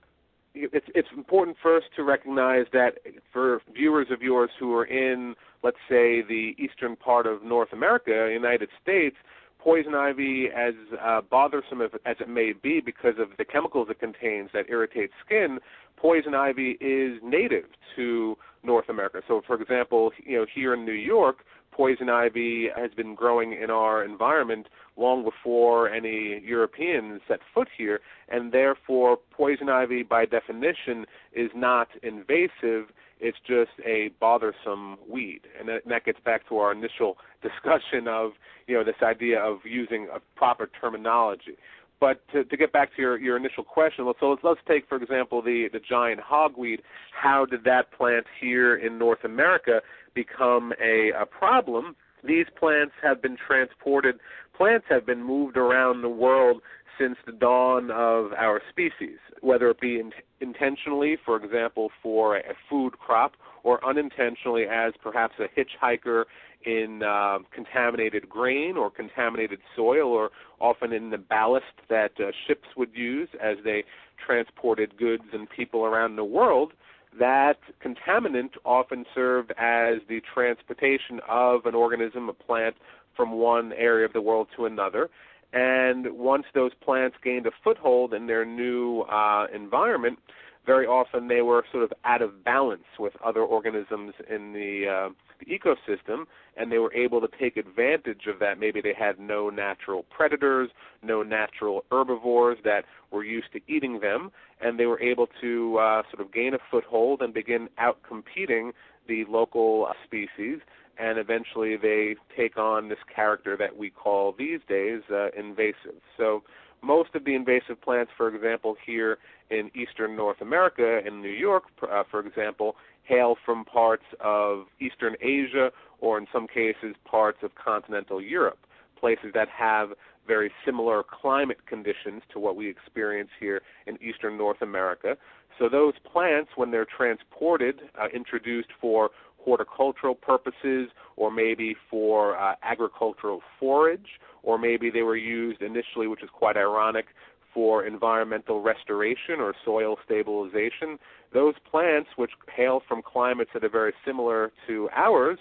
it's 0.53 0.85
it's 0.93 1.07
important 1.15 1.57
first 1.63 1.87
to 1.95 2.03
recognize 2.03 2.65
that 2.73 2.99
for 3.31 3.61
viewers 3.73 4.07
of 4.11 4.21
yours 4.21 4.51
who 4.59 4.75
are 4.75 4.85
in, 4.85 5.35
let's 5.63 5.77
say, 5.89 6.21
the 6.21 6.53
eastern 6.59 6.95
part 6.95 7.25
of 7.25 7.43
North 7.43 7.73
America, 7.73 8.29
United 8.31 8.69
States, 8.81 9.15
poison 9.63 9.95
ivy, 9.95 10.47
as 10.55 10.73
uh, 11.01 11.21
bothersome 11.21 11.81
as 11.81 12.17
it 12.19 12.27
may 12.27 12.51
be 12.51 12.81
because 12.83 13.15
of 13.17 13.29
the 13.37 13.45
chemicals 13.45 13.87
it 13.89 13.99
contains 13.99 14.49
that 14.53 14.65
irritate 14.69 15.11
skin, 15.25 15.59
poison 15.95 16.35
ivy 16.35 16.71
is 16.81 17.19
native 17.23 17.65
to 17.95 18.35
North 18.63 18.89
America. 18.89 19.21
So, 19.27 19.41
for 19.47 19.59
example, 19.61 20.11
you 20.25 20.37
know, 20.37 20.45
here 20.53 20.73
in 20.73 20.85
New 20.85 20.91
York, 20.91 21.37
poison 21.71 22.09
ivy 22.09 22.67
has 22.75 22.91
been 22.91 23.15
growing 23.15 23.53
in 23.53 23.69
our 23.71 24.03
environment 24.03 24.67
long 24.97 25.23
before 25.23 25.89
any 25.89 26.41
Europeans 26.45 27.21
set 27.27 27.39
foot 27.53 27.67
here, 27.77 28.01
and 28.29 28.51
therefore 28.51 29.17
poison 29.31 29.69
ivy, 29.69 30.03
by 30.03 30.25
definition, 30.25 31.05
is 31.33 31.49
not 31.55 31.87
invasive. 32.03 32.91
It's 33.23 33.37
just 33.47 33.71
a 33.85 34.11
bothersome 34.19 34.97
weed, 35.09 35.41
and 35.57 35.69
that, 35.69 35.83
and 35.83 35.91
that 35.91 36.03
gets 36.03 36.19
back 36.25 36.47
to 36.49 36.57
our 36.57 36.73
initial 36.73 37.17
discussion 37.41 38.07
of 38.07 38.31
you 38.67 38.75
know 38.75 38.83
this 38.83 39.01
idea 39.01 39.39
of 39.39 39.59
using 39.63 40.09
a 40.13 40.19
proper 40.37 40.69
terminology. 40.79 41.57
But 42.01 42.19
to, 42.33 42.43
to 42.43 42.57
get 42.57 42.73
back 42.73 42.93
to 42.97 43.01
your, 43.01 43.17
your 43.17 43.37
initial 43.37 43.63
question, 43.63 44.11
so 44.19 44.29
let's, 44.31 44.43
let's 44.43 44.59
take 44.67 44.89
for 44.89 44.97
example 45.01 45.41
the 45.41 45.69
the 45.71 45.79
giant 45.79 46.19
hogweed. 46.19 46.79
How 47.13 47.45
did 47.45 47.63
that 47.63 47.93
plant 47.93 48.25
here 48.41 48.75
in 48.75 48.97
North 48.97 49.23
America 49.23 49.79
become 50.13 50.73
a, 50.83 51.11
a 51.17 51.25
problem? 51.25 51.95
These 52.25 52.47
plants 52.59 52.93
have 53.01 53.21
been 53.21 53.37
transported. 53.47 54.19
Plants 54.55 54.85
have 54.89 55.05
been 55.05 55.23
moved 55.23 55.55
around 55.55 56.01
the 56.01 56.09
world 56.09 56.61
since 56.99 57.17
the 57.25 57.31
dawn 57.31 57.91
of 57.91 58.33
our 58.33 58.61
species, 58.69 59.17
whether 59.41 59.69
it 59.69 59.79
be 59.79 59.99
in, 59.99 60.11
intentionally, 60.41 61.17
for 61.23 61.43
example, 61.43 61.89
for 62.01 62.37
a, 62.37 62.41
food 62.69 62.97
crop, 62.99 63.33
or 63.63 63.83
unintentionally 63.85 64.63
as 64.63 64.93
perhaps 65.01 65.35
a 65.39 65.47
hitchhiker 65.59 66.25
in 66.65 67.01
uh, 67.03 67.39
contaminated 67.53 68.29
grain 68.29 68.77
or 68.77 68.89
contaminated 68.89 69.59
soil, 69.75 70.09
or 70.09 70.29
often 70.59 70.93
in 70.93 71.09
the 71.09 71.17
ballast 71.17 71.65
that 71.89 72.11
uh, 72.19 72.31
ships 72.47 72.67
would 72.77 72.89
use 72.93 73.29
as 73.41 73.57
they 73.63 73.83
transported 74.25 74.97
goods 74.97 75.23
and 75.33 75.49
people 75.49 75.85
around 75.85 76.15
the 76.15 76.23
world. 76.23 76.73
That 77.19 77.57
contaminant 77.83 78.51
often 78.65 79.05
served 79.13 79.51
as 79.51 79.99
the 80.09 80.21
transportation 80.33 81.19
of 81.29 81.65
an 81.65 81.75
organism, 81.75 82.29
a 82.29 82.33
plant, 82.33 82.75
from 83.15 83.31
one 83.33 83.73
area 83.73 84.05
of 84.05 84.13
the 84.13 84.21
world 84.21 84.47
to 84.55 84.65
another. 84.65 85.09
And 85.53 86.17
once 86.17 86.45
those 86.55 86.71
plants 86.83 87.15
gained 87.23 87.45
a 87.45 87.51
foothold 87.63 88.13
in 88.13 88.25
their 88.25 88.43
new 88.43 89.01
uh, 89.01 89.45
environment, 89.53 90.17
very 90.65 90.87
often 90.87 91.27
they 91.27 91.41
were 91.41 91.63
sort 91.71 91.83
of 91.83 91.93
out 92.05 92.21
of 92.21 92.43
balance 92.43 92.85
with 92.97 93.13
other 93.23 93.41
organisms 93.41 94.13
in 94.29 94.53
the, 94.53 94.87
uh, 94.87 95.09
the 95.39 95.45
ecosystem, 95.45 96.23
and 96.57 96.71
they 96.71 96.77
were 96.77 96.93
able 96.93 97.19
to 97.21 97.27
take 97.39 97.57
advantage 97.57 98.27
of 98.27 98.39
that. 98.39 98.59
Maybe 98.59 98.81
they 98.81 98.93
had 98.97 99.19
no 99.19 99.49
natural 99.49 100.05
predators, 100.09 100.69
no 101.03 101.21
natural 101.21 101.83
herbivores 101.91 102.57
that 102.63 102.85
were 103.11 103.23
used 103.23 103.51
to 103.53 103.59
eating 103.67 103.99
them, 103.99 104.31
and 104.61 104.79
they 104.79 104.85
were 104.85 105.01
able 105.01 105.27
to 105.41 105.77
uh, 105.77 106.01
sort 106.11 106.25
of 106.25 106.33
gain 106.33 106.53
a 106.53 106.59
foothold 106.71 107.21
and 107.21 107.33
begin 107.33 107.67
out 107.77 107.97
competing 108.07 108.71
the 109.07 109.25
local 109.29 109.87
uh, 109.89 109.93
species 110.05 110.59
and 110.97 111.17
eventually 111.17 111.75
they 111.75 112.15
take 112.35 112.57
on 112.57 112.89
this 112.89 112.99
character 113.13 113.57
that 113.57 113.75
we 113.75 113.89
call 113.89 114.33
these 114.37 114.59
days 114.67 115.01
uh, 115.11 115.29
invasive. 115.37 116.01
So 116.17 116.43
most 116.81 117.15
of 117.15 117.25
the 117.25 117.33
invasive 117.33 117.81
plants, 117.81 118.11
for 118.15 118.33
example, 118.33 118.75
here 118.85 119.17
in 119.49 119.71
eastern 119.75 120.15
North 120.15 120.41
America, 120.41 120.99
in 121.05 121.21
New 121.21 121.29
York, 121.29 121.63
uh, 121.81 122.03
for 122.09 122.19
example, 122.19 122.75
hail 123.03 123.35
from 123.45 123.65
parts 123.65 124.03
of 124.19 124.65
eastern 124.79 125.15
Asia 125.21 125.71
or 125.99 126.17
in 126.17 126.27
some 126.31 126.47
cases 126.47 126.95
parts 127.05 127.39
of 127.41 127.51
continental 127.55 128.21
Europe, 128.21 128.59
places 128.99 129.31
that 129.33 129.47
have 129.49 129.89
very 130.27 130.51
similar 130.65 131.03
climate 131.03 131.65
conditions 131.65 132.21
to 132.31 132.39
what 132.39 132.55
we 132.55 132.69
experience 132.69 133.29
here 133.39 133.61
in 133.87 134.01
eastern 134.01 134.37
North 134.37 134.61
America. 134.61 135.17
So 135.59 135.69
those 135.69 135.93
plants, 136.11 136.51
when 136.55 136.71
they're 136.71 136.85
transported, 136.85 137.81
uh, 137.99 138.07
introduced 138.13 138.69
for 138.79 139.11
horticultural 139.43 140.15
purposes 140.15 140.89
or 141.15 141.31
maybe 141.31 141.75
for 141.89 142.37
uh, 142.37 142.55
agricultural 142.63 143.41
forage, 143.59 144.19
or 144.41 144.57
maybe 144.57 144.89
they 144.89 145.01
were 145.01 145.17
used 145.17 145.61
initially, 145.61 146.07
which 146.07 146.23
is 146.23 146.29
quite 146.31 146.57
ironic, 146.57 147.05
for 147.53 147.85
environmental 147.85 148.61
restoration 148.61 149.39
or 149.39 149.53
soil 149.63 149.95
stabilization. 150.03 150.97
Those 151.33 151.53
plants, 151.69 152.09
which 152.15 152.31
hail 152.55 152.81
from 152.87 153.01
climates 153.01 153.51
that 153.53 153.63
are 153.63 153.69
very 153.69 153.93
similar 154.05 154.51
to 154.67 154.89
ours, 154.95 155.37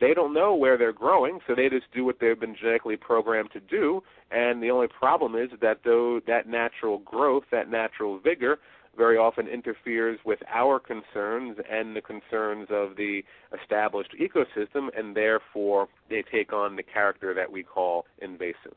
they 0.00 0.12
don't 0.12 0.34
know 0.34 0.54
where 0.54 0.76
they're 0.76 0.92
growing, 0.92 1.38
so 1.46 1.54
they 1.54 1.68
just 1.68 1.86
do 1.94 2.04
what 2.04 2.16
they've 2.20 2.38
been 2.38 2.56
genetically 2.56 2.96
programmed 2.96 3.50
to 3.52 3.60
do. 3.60 4.02
And 4.30 4.62
the 4.62 4.70
only 4.70 4.88
problem 4.88 5.34
is 5.34 5.48
that 5.60 5.80
though 5.84 6.20
that 6.26 6.48
natural 6.48 6.98
growth, 6.98 7.44
that 7.50 7.70
natural 7.70 8.18
vigor, 8.18 8.58
very 8.96 9.16
often 9.16 9.46
interferes 9.46 10.18
with 10.24 10.38
our 10.52 10.80
concerns 10.80 11.58
and 11.70 11.94
the 11.94 12.00
concerns 12.00 12.68
of 12.70 12.96
the 12.96 13.22
established 13.60 14.14
ecosystem, 14.20 14.88
and 14.96 15.16
therefore 15.16 15.88
they 16.08 16.22
take 16.30 16.52
on 16.52 16.76
the 16.76 16.82
character 16.82 17.34
that 17.34 17.50
we 17.50 17.62
call 17.62 18.06
invasive. 18.20 18.74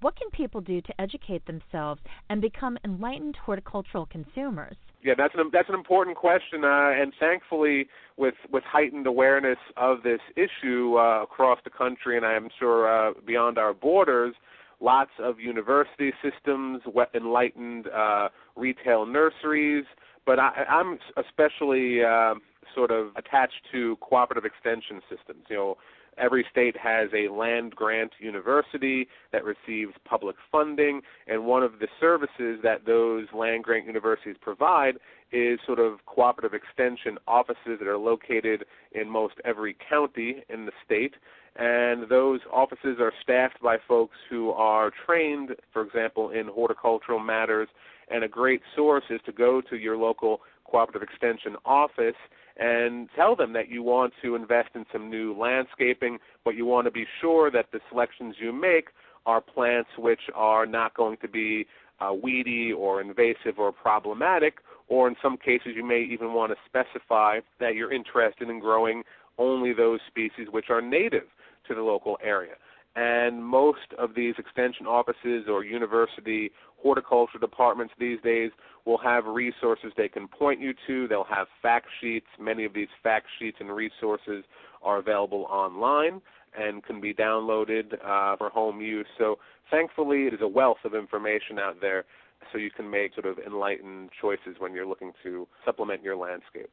What 0.00 0.16
can 0.16 0.30
people 0.30 0.62
do 0.62 0.80
to 0.80 1.00
educate 1.00 1.46
themselves 1.46 2.00
and 2.30 2.40
become 2.40 2.78
enlightened 2.84 3.36
horticultural 3.36 4.06
consumers? 4.06 4.76
Yeah, 5.02 5.14
that's 5.16 5.34
an 5.34 5.50
that's 5.52 5.68
an 5.68 5.74
important 5.74 6.16
question, 6.16 6.64
uh, 6.64 6.90
and 6.94 7.12
thankfully, 7.18 7.88
with 8.16 8.34
with 8.50 8.64
heightened 8.64 9.06
awareness 9.06 9.58
of 9.76 10.02
this 10.02 10.20
issue 10.36 10.96
uh, 10.98 11.22
across 11.22 11.58
the 11.64 11.70
country, 11.70 12.16
and 12.16 12.26
I 12.26 12.34
am 12.34 12.48
sure 12.58 12.86
uh, 12.86 13.12
beyond 13.26 13.56
our 13.56 13.72
borders, 13.72 14.34
lots 14.80 15.10
of 15.18 15.38
university 15.38 16.12
systems, 16.22 16.80
enlightened 17.14 17.86
uh, 17.88 18.28
retail 18.56 19.06
nurseries, 19.06 19.84
but 20.26 20.38
I, 20.38 20.64
I'm 20.68 20.98
especially 21.16 22.02
uh, 22.04 22.34
sort 22.74 22.90
of 22.90 23.08
attached 23.16 23.62
to 23.72 23.96
cooperative 23.96 24.44
extension 24.44 25.00
systems. 25.08 25.44
You 25.48 25.56
know, 25.56 25.76
every 26.18 26.44
state 26.50 26.76
has 26.76 27.08
a 27.14 27.32
land 27.32 27.74
grant 27.74 28.12
university 28.18 29.08
that 29.32 29.42
receives 29.44 29.92
public 30.04 30.36
funding, 30.50 31.00
and 31.26 31.44
one 31.44 31.62
of 31.62 31.78
the 31.80 31.88
services 31.98 32.60
that 32.62 32.86
those 32.86 33.26
land 33.34 33.64
grant 33.64 33.86
universities 33.86 34.36
provide 34.40 34.94
is 35.32 35.58
sort 35.66 35.78
of 35.78 36.04
cooperative 36.06 36.54
extension 36.54 37.18
offices 37.26 37.78
that 37.78 37.86
are 37.86 37.98
located 37.98 38.64
in 38.92 39.08
most 39.08 39.34
every 39.44 39.76
county 39.88 40.42
in 40.48 40.66
the 40.66 40.72
state 40.84 41.14
and 41.56 42.08
those 42.08 42.40
offices 42.52 42.98
are 43.00 43.12
staffed 43.22 43.60
by 43.62 43.76
folks 43.88 44.16
who 44.28 44.50
are 44.50 44.90
trained, 45.06 45.50
for 45.72 45.82
example, 45.82 46.30
in 46.30 46.46
horticultural 46.46 47.18
matters. 47.18 47.68
And 48.08 48.24
a 48.24 48.28
great 48.28 48.62
source 48.76 49.04
is 49.10 49.20
to 49.26 49.32
go 49.32 49.60
to 49.68 49.76
your 49.76 49.96
local 49.96 50.40
cooperative 50.64 51.02
extension 51.02 51.56
office 51.64 52.16
and 52.56 53.08
tell 53.16 53.34
them 53.34 53.52
that 53.54 53.68
you 53.68 53.82
want 53.82 54.12
to 54.22 54.34
invest 54.34 54.70
in 54.74 54.84
some 54.92 55.10
new 55.10 55.36
landscaping, 55.36 56.18
but 56.44 56.54
you 56.54 56.66
want 56.66 56.86
to 56.86 56.90
be 56.90 57.06
sure 57.20 57.50
that 57.50 57.66
the 57.72 57.80
selections 57.88 58.36
you 58.38 58.52
make 58.52 58.88
are 59.26 59.40
plants 59.40 59.90
which 59.98 60.20
are 60.34 60.66
not 60.66 60.94
going 60.94 61.16
to 61.18 61.28
be 61.28 61.66
uh, 62.00 62.12
weedy 62.12 62.72
or 62.72 63.00
invasive 63.00 63.58
or 63.58 63.72
problematic, 63.72 64.58
or 64.90 65.08
in 65.08 65.14
some 65.22 65.38
cases 65.38 65.68
you 65.74 65.86
may 65.86 66.02
even 66.02 66.34
want 66.34 66.52
to 66.52 66.56
specify 66.66 67.38
that 67.60 67.74
you're 67.74 67.92
interested 67.92 68.50
in 68.50 68.60
growing 68.60 69.02
only 69.38 69.72
those 69.72 70.00
species 70.06 70.48
which 70.50 70.66
are 70.68 70.82
native 70.82 71.24
to 71.66 71.74
the 71.74 71.80
local 71.80 72.18
area. 72.22 72.54
And 72.96 73.42
most 73.42 73.94
of 73.98 74.14
these 74.16 74.34
extension 74.36 74.86
offices 74.86 75.46
or 75.48 75.64
university 75.64 76.50
horticulture 76.82 77.38
departments 77.38 77.94
these 77.98 78.18
days 78.22 78.50
will 78.84 78.98
have 78.98 79.26
resources 79.26 79.92
they 79.96 80.08
can 80.08 80.26
point 80.26 80.60
you 80.60 80.74
to. 80.88 81.06
They'll 81.06 81.24
have 81.24 81.46
fact 81.62 81.86
sheets. 82.00 82.26
Many 82.40 82.64
of 82.64 82.74
these 82.74 82.88
fact 83.02 83.26
sheets 83.38 83.58
and 83.60 83.70
resources 83.70 84.44
are 84.82 84.98
available 84.98 85.44
online 85.44 86.20
and 86.58 86.82
can 86.82 87.00
be 87.00 87.14
downloaded 87.14 87.94
uh, 88.04 88.36
for 88.36 88.50
home 88.50 88.80
use. 88.80 89.06
So 89.18 89.38
thankfully, 89.70 90.22
it 90.26 90.34
is 90.34 90.40
a 90.42 90.48
wealth 90.48 90.78
of 90.84 90.96
information 90.96 91.60
out 91.60 91.76
there 91.80 92.04
so 92.52 92.58
you 92.58 92.70
can 92.70 92.90
make 92.90 93.14
sort 93.14 93.26
of 93.26 93.38
enlightened 93.38 94.10
choices 94.20 94.56
when 94.58 94.74
you're 94.74 94.86
looking 94.86 95.12
to 95.22 95.46
supplement 95.64 96.02
your 96.02 96.16
landscape. 96.16 96.70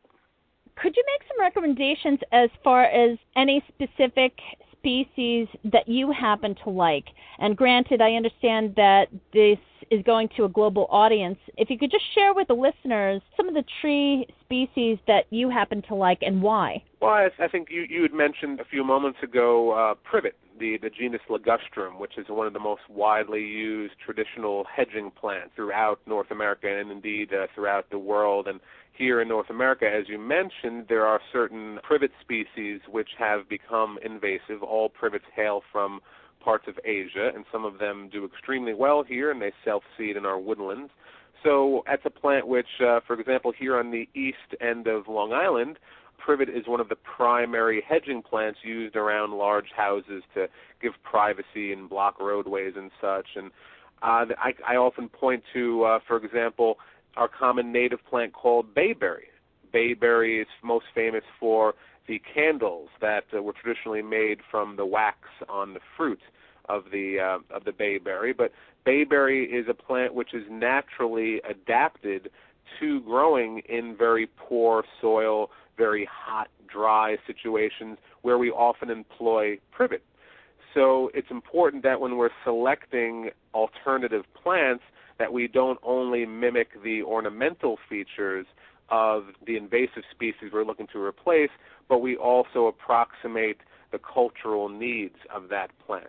Could 0.81 0.95
you 0.95 1.03
make 1.07 1.27
some 1.27 1.39
recommendations 1.39 2.19
as 2.31 2.50
far 2.63 2.83
as 2.83 3.17
any 3.36 3.63
specific 3.67 4.33
species 4.74 5.47
that 5.65 5.88
you 5.88 6.12
happen 6.12 6.55
to 6.63 6.69
like? 6.69 7.05
And 7.39 7.57
granted, 7.57 8.01
I 8.01 8.13
understand 8.13 8.75
that 8.75 9.07
this 9.33 9.57
is 9.89 10.03
going 10.03 10.29
to 10.38 10.46
a 10.46 10.50
global 10.50 10.88
audience. 10.89 11.38
If 11.58 11.70
you 11.70 11.77
could 11.77 11.91
just 11.91 12.03
share 12.13 12.34
with 12.34 12.48
the 12.48 12.53
listeners 12.53 13.22
some 13.36 13.48
of 13.48 13.53
the 13.53 13.63
tree 13.82 14.27
species 14.44 14.98
that 15.08 15.25
you 15.29 15.50
happen 15.50 15.82
to 15.84 15.96
like 15.96 16.20
and 16.22 16.41
why. 16.41 16.84
Well, 17.01 17.29
I, 17.39 17.48
think 17.48 17.70
you, 17.70 17.86
you 17.89 18.01
had 18.01 18.13
mentioned 18.13 18.60
a 18.60 18.65
few 18.65 18.84
moments 18.84 19.20
ago 19.22 19.72
uh, 19.72 19.96
privet, 20.03 20.36
the, 20.60 20.77
the 20.82 20.89
genus 20.89 21.22
Ligustrum, 21.29 22.00
which 22.00 22.17
is 22.17 22.25
one 22.29 22.48
of 22.48 22.53
the 22.53 22.60
most 22.60 22.82
widely 22.89 23.41
used 23.41 23.94
traditional 24.03 24.65
hedging 24.74 25.12
plants 25.12 25.51
throughout 25.56 26.00
North 26.08 26.32
America 26.32 26.67
and 26.67 26.91
indeed 26.91 27.32
uh, 27.34 27.48
throughout 27.53 27.89
the 27.91 28.00
world. 28.00 28.48
And 28.48 28.60
here 28.94 29.22
in 29.22 29.27
North 29.27 29.50
America, 29.50 29.86
as 29.88 30.10
you 30.10 30.17
mentioned, 30.17 30.88
there 30.89 31.06
are 31.06 31.22
certain 31.32 31.79
privet 31.84 32.12
species 32.22 32.82
which 32.89 33.10
have 33.20 33.48
become 33.48 34.00
invasive. 34.03 34.63
All 34.63 34.89
privets 34.89 35.25
hail 35.36 35.62
from 35.72 36.01
parts 36.48 36.63
of 36.70 36.80
Asia, 36.86 37.30
and 37.36 37.44
some 37.51 37.66
of 37.66 37.77
them 37.77 38.10
do 38.10 38.24
extremely 38.24 38.74
well 38.74 39.04
here, 39.04 39.32
and 39.32 39.42
they 39.42 39.51
self-seed 39.66 40.16
in 40.16 40.25
our 40.25 40.39
woodlands. 40.39 40.89
So 41.44 41.84
that's 41.86 42.04
a 42.06 42.10
plant 42.10 42.48
which, 42.48 42.80
uh, 42.80 43.01
for 43.06 43.20
example, 43.20 43.51
here 43.51 43.77
on 43.77 43.92
the 43.92 44.08
east 44.16 44.56
end 44.62 44.88
of 44.88 45.10
Long 45.10 45.34
Island, 45.34 45.77
privet 46.18 46.48
is 46.48 46.66
one 46.66 46.80
of 46.80 46.88
the 46.88 46.96
primary 46.96 47.84
hedging 47.86 48.22
plants 48.22 48.60
used 48.63 48.96
around 48.96 49.34
large 49.34 49.72
houses 49.75 50.24
to 50.36 50.48
give 50.82 50.94
privacy 51.04 51.74
and 51.74 51.89
block 51.89 52.18
roadways 52.18 52.75
and 52.77 52.92
such. 53.01 53.27
And 53.36 53.48
uh, 54.01 54.34
I, 54.39 54.54
I 54.66 54.75
often 54.77 55.10
point 55.10 55.44
to, 55.54 55.84
uh, 55.84 56.00
for 56.08 56.16
example, 56.16 56.77
our 57.18 57.27
common 57.27 57.74
native 57.74 58.00
plant 58.10 58.32
called 58.32 58.74
bayberry. 58.74 59.27
Bayberry 59.74 60.39
is 60.39 60.48
most 60.63 60.86
famous 60.96 61.24
for 61.42 61.74
the 62.08 62.22
candles 62.34 62.88
that 63.01 63.25
uh, 63.36 63.44
were 63.44 63.54
traditionally 63.62 64.01
made 64.01 64.39
from 64.50 64.77
the 64.77 64.86
wax 64.86 65.18
on 65.50 65.74
the 65.74 65.82
fruit 65.98 66.22
of 66.69 66.86
the 66.91 67.19
uh, 67.19 67.55
of 67.55 67.63
the 67.65 67.71
bayberry. 67.71 68.33
But 68.33 68.51
bayberry 68.86 69.45
is 69.45 69.67
a 69.69 69.74
plant 69.74 70.13
which 70.13 70.33
is 70.33 70.43
naturally 70.50 71.41
adapted 71.50 72.29
to 72.79 73.01
growing 73.01 73.59
in 73.69 73.95
very 73.97 74.27
poor 74.38 74.83
soil, 75.01 75.50
very 75.77 76.07
hot, 76.12 76.50
dry 76.67 77.17
situations 77.25 77.97
where 78.21 78.38
we 78.38 78.50
often 78.51 78.89
employ 78.89 79.57
privet. 79.71 80.03
so 80.74 81.09
it's 81.13 81.31
important 81.31 81.81
that 81.83 82.00
when 82.01 82.17
we're 82.17 82.29
selecting 82.43 83.29
alternative 83.53 84.24
plants 84.41 84.83
that 85.17 85.31
we 85.31 85.47
don't 85.47 85.79
only 85.83 86.25
mimic 86.25 86.81
the 86.83 87.01
ornamental 87.01 87.77
features 87.89 88.45
of 88.89 89.25
the 89.45 89.57
invasive 89.57 90.03
species 90.12 90.51
we're 90.53 90.63
looking 90.63 90.88
to 90.93 91.01
replace, 91.01 91.50
but 91.89 92.00
we 92.00 92.15
also 92.15 92.67
approximate 92.67 93.57
the 93.91 94.00
cultural 94.00 94.69
needs 94.69 95.15
of 95.33 95.50
that 95.50 95.69
plant. 95.86 96.07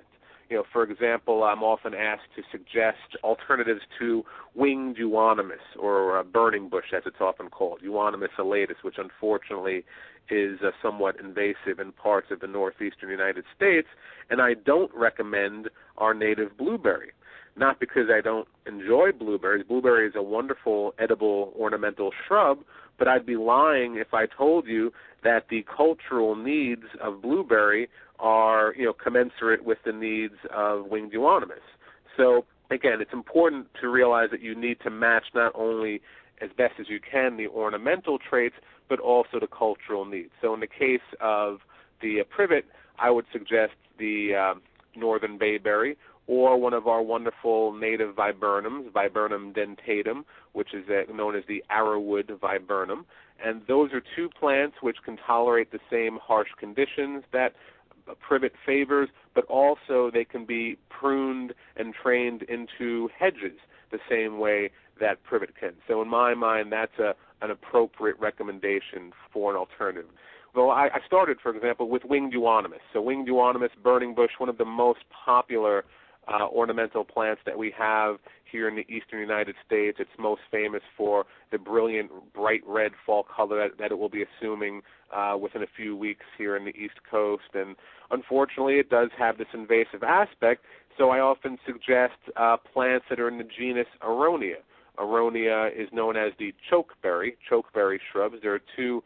You 0.50 0.56
know, 0.56 0.64
for 0.72 0.82
example, 0.82 1.44
I'm 1.44 1.62
often 1.62 1.92
asked 1.94 2.34
to 2.36 2.42
suggest 2.50 3.22
alternatives 3.22 3.82
to 3.98 4.24
winged 4.54 4.96
euonymus 4.96 5.58
or 5.78 6.22
burning 6.24 6.70
bush, 6.70 6.86
as 6.96 7.02
it's 7.04 7.20
often 7.20 7.50
called, 7.50 7.80
euonymus 7.82 8.30
alatus, 8.38 8.76
which 8.82 8.96
unfortunately 8.96 9.84
is 10.30 10.58
uh, 10.62 10.70
somewhat 10.82 11.16
invasive 11.20 11.78
in 11.80 11.92
parts 11.92 12.28
of 12.30 12.40
the 12.40 12.46
northeastern 12.46 13.10
United 13.10 13.44
States. 13.54 13.88
And 14.30 14.40
I 14.40 14.54
don't 14.54 14.90
recommend 14.94 15.68
our 15.98 16.14
native 16.14 16.56
blueberry. 16.56 17.10
Not 17.56 17.80
because 17.80 18.08
I 18.10 18.20
don't 18.20 18.46
enjoy 18.66 19.12
blueberries. 19.12 19.66
Blueberry 19.66 20.06
is 20.08 20.14
a 20.16 20.22
wonderful 20.22 20.94
edible 20.98 21.52
ornamental 21.58 22.10
shrub, 22.26 22.60
but 22.98 23.08
I'd 23.08 23.26
be 23.26 23.36
lying 23.36 23.96
if 23.96 24.14
I 24.14 24.26
told 24.26 24.66
you 24.66 24.92
that 25.24 25.48
the 25.50 25.64
cultural 25.76 26.36
needs 26.36 26.84
of 27.02 27.20
blueberry 27.20 27.88
are, 28.18 28.74
you 28.76 28.84
know, 28.84 28.92
commensurate 28.92 29.64
with 29.64 29.78
the 29.84 29.92
needs 29.92 30.34
of 30.54 30.86
winged 30.86 31.12
euonymus. 31.12 31.58
So 32.16 32.44
again, 32.70 33.00
it's 33.00 33.12
important 33.12 33.66
to 33.80 33.88
realize 33.88 34.28
that 34.30 34.40
you 34.40 34.54
need 34.54 34.78
to 34.80 34.90
match 34.90 35.24
not 35.34 35.52
only 35.54 36.00
as 36.40 36.50
best 36.56 36.74
as 36.78 36.88
you 36.88 37.00
can 37.00 37.36
the 37.36 37.48
ornamental 37.48 38.18
traits, 38.18 38.54
but 38.88 39.00
also 39.00 39.38
the 39.40 39.46
cultural 39.46 40.04
needs. 40.04 40.30
So 40.40 40.54
in 40.54 40.60
the 40.60 40.66
case 40.66 41.00
of 41.20 41.60
the 42.00 42.20
uh, 42.20 42.24
privet, 42.24 42.64
I 42.98 43.10
would 43.10 43.26
suggest 43.32 43.72
the 43.98 44.34
uh, 44.34 44.58
northern 44.96 45.38
bayberry 45.38 45.96
or 46.26 46.60
one 46.60 46.74
of 46.74 46.86
our 46.86 47.02
wonderful 47.02 47.72
native 47.72 48.14
viburnums, 48.14 48.92
Viburnum 48.92 49.52
dentatum, 49.54 50.24
which 50.52 50.74
is 50.74 50.84
uh, 50.88 51.10
known 51.12 51.34
as 51.34 51.42
the 51.48 51.64
arrowwood 51.70 52.38
viburnum. 52.38 53.06
And 53.44 53.62
those 53.66 53.92
are 53.92 54.02
two 54.14 54.28
plants 54.28 54.76
which 54.82 54.96
can 55.04 55.16
tolerate 55.26 55.72
the 55.72 55.78
same 55.90 56.18
harsh 56.20 56.48
conditions 56.58 57.24
that 57.32 57.54
Uh, 58.08 58.14
privet 58.26 58.52
favors, 58.64 59.08
but 59.34 59.44
also 59.46 60.10
they 60.12 60.24
can 60.24 60.44
be 60.44 60.78
pruned 60.88 61.52
and 61.76 61.94
trained 61.94 62.42
into 62.42 63.08
hedges 63.18 63.58
the 63.90 63.98
same 64.08 64.38
way 64.38 64.70
that 65.00 65.22
privet 65.24 65.54
can. 65.58 65.72
So 65.86 66.00
in 66.02 66.08
my 66.08 66.34
mind, 66.34 66.72
that's 66.72 66.98
a, 66.98 67.14
an 67.42 67.50
appropriate 67.50 68.18
recommendation 68.18 69.12
for 69.32 69.50
an 69.50 69.56
alternative. 69.56 70.10
Well, 70.54 70.70
I, 70.70 70.88
I 70.94 71.00
started, 71.06 71.38
for 71.42 71.54
example, 71.54 71.88
with 71.88 72.04
winged 72.04 72.32
euonymus. 72.32 72.80
So 72.92 73.02
winged 73.02 73.28
euonymus, 73.28 73.70
burning 73.82 74.14
bush, 74.14 74.32
one 74.38 74.48
of 74.48 74.58
the 74.58 74.64
most 74.64 75.00
popular 75.24 75.84
uh, 76.28 76.46
ornamental 76.48 77.04
plants 77.04 77.40
that 77.46 77.56
we 77.56 77.72
have 77.76 78.16
here 78.50 78.68
in 78.68 78.76
the 78.76 78.86
eastern 78.92 79.20
United 79.20 79.54
States. 79.66 79.98
It's 80.00 80.10
most 80.18 80.42
famous 80.50 80.82
for 80.96 81.24
the 81.50 81.58
brilliant 81.58 82.10
bright 82.34 82.62
red 82.66 82.92
fall 83.04 83.24
color 83.24 83.68
that, 83.68 83.78
that 83.78 83.90
it 83.90 83.98
will 83.98 84.08
be 84.08 84.24
assuming 84.24 84.82
uh, 85.14 85.36
within 85.40 85.62
a 85.62 85.66
few 85.76 85.96
weeks 85.96 86.24
here 86.36 86.56
in 86.56 86.64
the 86.64 86.76
East 86.76 87.00
Coast. 87.10 87.54
And 87.54 87.76
unfortunately, 88.10 88.78
it 88.78 88.90
does 88.90 89.10
have 89.18 89.38
this 89.38 89.48
invasive 89.54 90.02
aspect. 90.02 90.64
So 90.96 91.10
I 91.10 91.20
often 91.20 91.58
suggest 91.64 92.14
uh, 92.36 92.56
plants 92.72 93.06
that 93.10 93.20
are 93.20 93.28
in 93.28 93.38
the 93.38 93.48
genus 93.58 93.86
Aronia. 94.02 94.56
Aronia 94.98 95.70
is 95.70 95.88
known 95.92 96.16
as 96.16 96.32
the 96.38 96.52
chokeberry, 96.70 97.36
chokeberry 97.50 97.98
shrubs. 98.10 98.36
There 98.42 98.54
are 98.54 98.60
two 98.76 99.02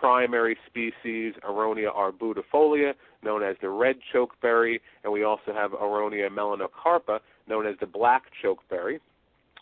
primary 0.00 0.56
species, 0.66 1.34
Aronia 1.48 1.94
arbutifolia, 1.94 2.94
known 3.22 3.42
as 3.42 3.56
the 3.60 3.68
red 3.68 3.96
chokeberry, 4.12 4.80
and 5.02 5.12
we 5.12 5.24
also 5.24 5.52
have 5.52 5.72
Aronia 5.72 6.28
melanocarpa, 6.28 7.20
known 7.48 7.66
as 7.66 7.74
the 7.80 7.86
black 7.86 8.24
chokeberry. 8.42 8.98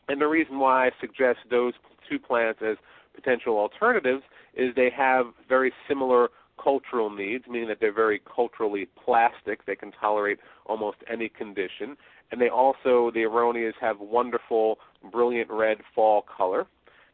And 0.09 0.21
the 0.21 0.27
reason 0.27 0.59
why 0.59 0.87
I 0.87 0.91
suggest 1.01 1.39
those 1.51 1.75
two 2.09 2.19
plants 2.19 2.61
as 2.67 2.77
potential 3.15 3.59
alternatives 3.59 4.23
is 4.55 4.75
they 4.75 4.91
have 4.97 5.27
very 5.49 5.73
similar 5.89 6.29
cultural 6.63 7.11
needs, 7.11 7.45
meaning 7.49 7.69
that 7.69 7.79
they're 7.81 7.93
very 7.93 8.21
culturally 8.35 8.89
plastic. 9.05 9.65
They 9.67 9.77
can 9.77 9.93
tolerate 9.93 10.39
almost 10.67 10.99
any 11.11 11.29
condition. 11.29 11.97
And 12.31 12.41
they 12.41 12.49
also, 12.49 13.11
the 13.13 13.21
Aronias 13.21 13.75
have 13.81 14.01
wonderful, 14.01 14.79
brilliant 15.11 15.51
red 15.51 15.79
fall 15.95 16.23
color. 16.23 16.67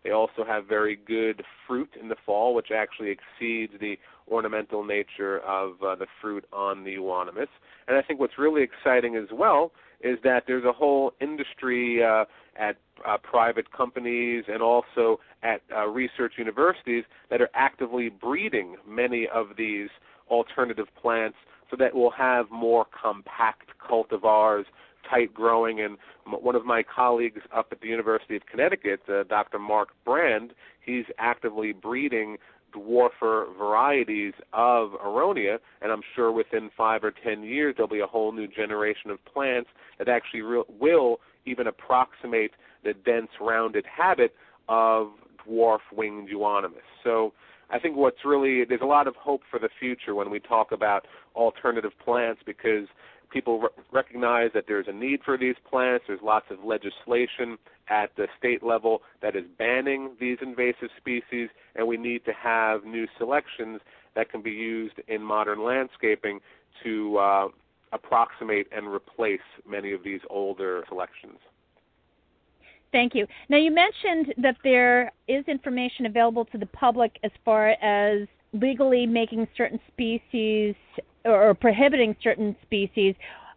They 0.04 0.10
also 0.10 0.44
have 0.46 0.66
very 0.66 0.96
good 0.96 1.42
fruit 1.66 1.90
in 2.00 2.08
the 2.08 2.16
fall, 2.24 2.54
which 2.54 2.68
actually 2.74 3.10
exceeds 3.10 3.72
the 3.80 3.98
ornamental 4.30 4.84
nature 4.84 5.40
of 5.40 5.82
uh, 5.82 5.94
the 5.96 6.06
fruit 6.20 6.44
on 6.52 6.84
the 6.84 6.92
euonymus. 6.92 7.48
And 7.86 7.96
I 7.96 8.02
think 8.02 8.20
what's 8.20 8.38
really 8.38 8.62
exciting 8.62 9.16
as 9.16 9.28
well 9.32 9.72
is 10.00 10.18
that 10.22 10.44
there's 10.46 10.64
a 10.64 10.72
whole 10.72 11.12
industry 11.20 12.02
uh, 12.04 12.24
at 12.56 12.76
uh, 13.06 13.16
private 13.18 13.72
companies 13.72 14.44
and 14.48 14.62
also 14.62 15.18
at 15.42 15.60
uh, 15.74 15.86
research 15.86 16.34
universities 16.36 17.04
that 17.30 17.40
are 17.40 17.50
actively 17.54 18.08
breeding 18.08 18.76
many 18.86 19.26
of 19.32 19.48
these 19.56 19.88
alternative 20.30 20.86
plants 21.00 21.36
so 21.70 21.76
that 21.76 21.94
we'll 21.94 22.10
have 22.10 22.50
more 22.50 22.86
compact 23.02 23.70
cultivars 23.78 24.64
tight 25.08 25.32
growing. 25.32 25.80
And 25.80 25.96
one 26.24 26.54
of 26.54 26.64
my 26.64 26.82
colleagues 26.82 27.40
up 27.54 27.68
at 27.72 27.80
the 27.80 27.88
University 27.88 28.36
of 28.36 28.42
Connecticut, 28.46 29.00
uh, 29.08 29.24
Dr. 29.24 29.58
Mark 29.58 29.90
Brand, 30.04 30.52
he's 30.84 31.04
actively 31.18 31.72
breeding 31.72 32.38
dwarfer 32.74 33.56
varieties 33.56 34.34
of 34.52 34.90
aronia, 35.04 35.58
and 35.80 35.90
I'm 35.90 36.02
sure 36.14 36.30
within 36.30 36.70
five 36.76 37.02
or 37.02 37.12
ten 37.12 37.42
years 37.42 37.74
there'll 37.76 37.88
be 37.88 38.00
a 38.00 38.06
whole 38.06 38.32
new 38.32 38.46
generation 38.46 39.10
of 39.10 39.24
plants 39.24 39.70
that 39.98 40.08
actually 40.08 40.42
re- 40.42 40.64
will 40.78 41.20
even 41.46 41.66
approximate 41.66 42.52
the 42.84 42.92
dense, 42.92 43.30
rounded 43.40 43.86
habit 43.86 44.34
of 44.68 45.12
dwarf 45.46 45.78
winged 45.92 46.28
euonymus. 46.28 46.82
So 47.02 47.32
I 47.70 47.78
think 47.78 47.96
what's 47.96 48.24
really 48.24 48.64
there's 48.64 48.80
a 48.82 48.86
lot 48.86 49.06
of 49.06 49.16
hope 49.16 49.42
for 49.50 49.58
the 49.58 49.68
future 49.78 50.14
when 50.14 50.30
we 50.30 50.40
talk 50.40 50.72
about 50.72 51.06
alternative 51.34 51.92
plants 52.04 52.42
because 52.44 52.86
people 53.30 53.68
recognize 53.92 54.50
that 54.54 54.64
there's 54.66 54.86
a 54.88 54.92
need 54.92 55.20
for 55.24 55.36
these 55.36 55.56
plants. 55.68 56.04
There's 56.06 56.20
lots 56.22 56.46
of 56.50 56.64
legislation 56.64 57.58
at 57.88 58.14
the 58.16 58.26
state 58.38 58.62
level 58.62 59.02
that 59.22 59.36
is 59.36 59.44
banning 59.58 60.10
these 60.20 60.38
invasive 60.42 60.88
species, 60.96 61.48
and 61.74 61.86
we 61.86 61.96
need 61.96 62.24
to 62.24 62.32
have 62.32 62.84
new 62.84 63.06
selections 63.18 63.80
that 64.14 64.30
can 64.30 64.42
be 64.42 64.50
used 64.50 65.00
in 65.08 65.22
modern 65.22 65.64
landscaping 65.64 66.40
to 66.82 67.18
uh, 67.18 67.48
approximate 67.92 68.66
and 68.72 68.86
replace 68.86 69.40
many 69.68 69.92
of 69.92 70.02
these 70.02 70.20
older 70.30 70.84
selections. 70.88 71.38
Thank 72.90 73.14
you. 73.14 73.26
Now, 73.48 73.58
you 73.58 73.70
mentioned 73.70 74.34
that 74.38 74.56
there 74.64 75.12
is 75.26 75.44
information 75.46 76.06
available 76.06 76.46
to 76.46 76.58
the 76.58 76.66
public 76.66 77.18
as 77.22 77.30
far 77.44 77.70
as 77.82 78.26
legally 78.54 79.06
making 79.06 79.46
certain 79.56 79.78
species 79.92 80.74
or 81.28 81.54
prohibiting 81.54 82.16
certain 82.22 82.56
species. 82.62 83.14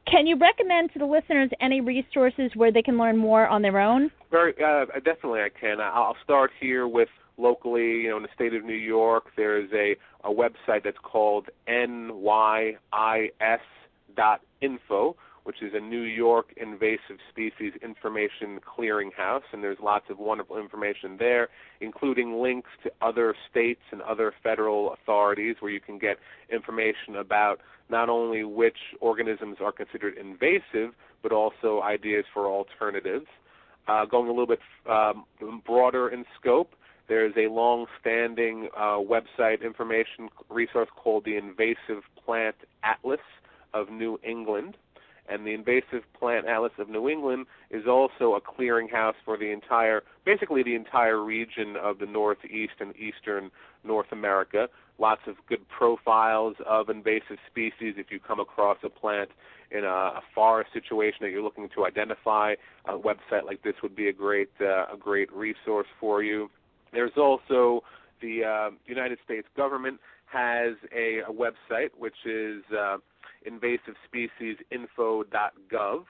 Can 0.10 0.26
you 0.28 0.38
recommend 0.38 0.92
to 0.94 1.00
the 1.00 1.06
listeners 1.06 1.50
any 1.60 1.80
resources 1.80 2.52
where 2.56 2.72
they 2.72 2.82
can 2.82 2.98
learn 2.98 3.18
more 3.18 3.48
on 3.48 3.62
their 3.62 3.80
own? 3.80 4.10
Very 4.32 4.54
uh, 4.64 4.86
definitely, 5.06 5.42
I 5.42 5.50
can. 5.50 5.80
I'll 5.80 6.18
start 6.24 6.52
here 6.60 6.88
with 6.88 7.10
locally, 7.38 8.02
you 8.02 8.10
know, 8.10 8.18
in 8.18 8.24
the 8.24 8.30
state 8.34 8.54
of 8.54 8.64
New 8.66 8.74
York. 8.74 9.26
There's 9.36 9.70
a 9.74 9.96
a 10.24 10.32
website 10.32 10.84
that's 10.84 10.98
called 11.02 11.50
nyis.info, 11.68 12.36
which 15.44 15.62
is 15.62 15.74
a 15.74 15.80
New 15.80 16.02
York 16.02 16.54
invasive 16.58 17.18
species 17.30 17.74
information 17.84 18.60
clearinghouse, 18.60 19.42
and 19.52 19.64
there's 19.64 19.78
lots 19.82 20.06
of 20.10 20.20
wonderful 20.20 20.58
information 20.58 21.18
there, 21.18 21.50
including 21.80 22.42
links 22.42 22.70
to 22.84 22.92
other 23.02 23.36
states 23.50 23.82
and 23.92 24.02
other 24.02 24.34
federal 24.44 24.94
authorities 24.94 25.56
where 25.60 25.72
you 25.72 25.80
can 25.80 25.98
get 25.98 26.18
information 26.52 27.16
about 27.20 27.60
not 27.90 28.10
only 28.10 28.44
which 28.44 28.78
organisms 29.00 29.58
are 29.62 29.72
considered 29.72 30.16
invasive, 30.18 30.94
but 31.24 31.32
also 31.32 31.82
ideas 31.82 32.26
for 32.34 32.48
alternatives. 32.48 33.26
Uh, 33.88 34.06
going 34.06 34.28
a 34.28 34.32
little 34.32 34.48
bit 34.48 34.60
um, 34.90 35.26
broader 35.66 36.10
in 36.10 36.24
scope, 36.40 36.74
there's 37.10 37.34
a 37.36 37.52
long-standing 37.52 38.70
uh, 38.78 38.98
website 38.98 39.66
information 39.66 40.30
resource 40.50 40.88
called 40.96 41.26
the 41.26 41.36
Invasive 41.36 42.04
Plant 42.24 42.56
Atlas 42.84 43.20
of 43.74 43.90
New 43.90 44.20
England 44.24 44.78
and 45.30 45.46
the 45.46 45.54
Invasive 45.54 46.04
Plant 46.18 46.48
Atlas 46.48 46.74
of 46.78 46.90
New 46.90 47.10
England 47.10 47.46
is 47.70 47.88
also 47.88 48.36
a 48.36 48.42
clearinghouse 48.42 49.16
for 49.24 49.38
the 49.38 49.52
entire, 49.52 50.04
basically 50.26 50.64
the 50.64 50.76
entire 50.76 51.24
region 51.24 51.76
of 51.76 52.00
the 52.00 52.06
Northeast 52.06 52.74
and 52.80 52.94
Eastern 52.96 53.52
North 53.84 54.12
America. 54.12 54.68
Lots 55.00 55.22
of 55.28 55.36
good 55.48 55.68
profiles 55.70 56.56
of 56.68 56.90
invasive 56.90 57.38
species. 57.50 57.96
If 57.98 58.12
you 58.12 58.20
come 58.20 58.40
across 58.40 58.78
a 58.84 58.90
plant 58.90 59.30
in 59.72 59.84
a, 59.84 59.88
a 59.88 60.22
forest 60.36 60.72
situation 60.74 61.20
that 61.22 61.32
you're 61.32 61.42
looking 61.42 61.70
to 61.76 61.86
identify, 61.86 62.56
a 62.86 62.94
website 62.94 63.46
like 63.46 63.64
this 63.64 63.76
would 63.82 63.96
be 63.96 64.10
a 64.10 64.14
great, 64.14 64.50
uh, 64.60 64.94
a 64.94 64.98
great 65.00 65.32
resource 65.32 65.88
for 66.00 66.22
you. 66.22 66.50
There's 66.92 67.18
also 67.18 67.84
the 68.22 68.44
uh, 68.44 68.70
United 68.86 69.18
States 69.24 69.48
government 69.56 70.00
has 70.26 70.76
a, 70.96 71.20
a 71.20 71.32
website 71.32 71.90
which 71.98 72.26
is 72.26 72.64
uh, 72.78 72.98
invasivespeciesinfo.gov, 73.48 76.06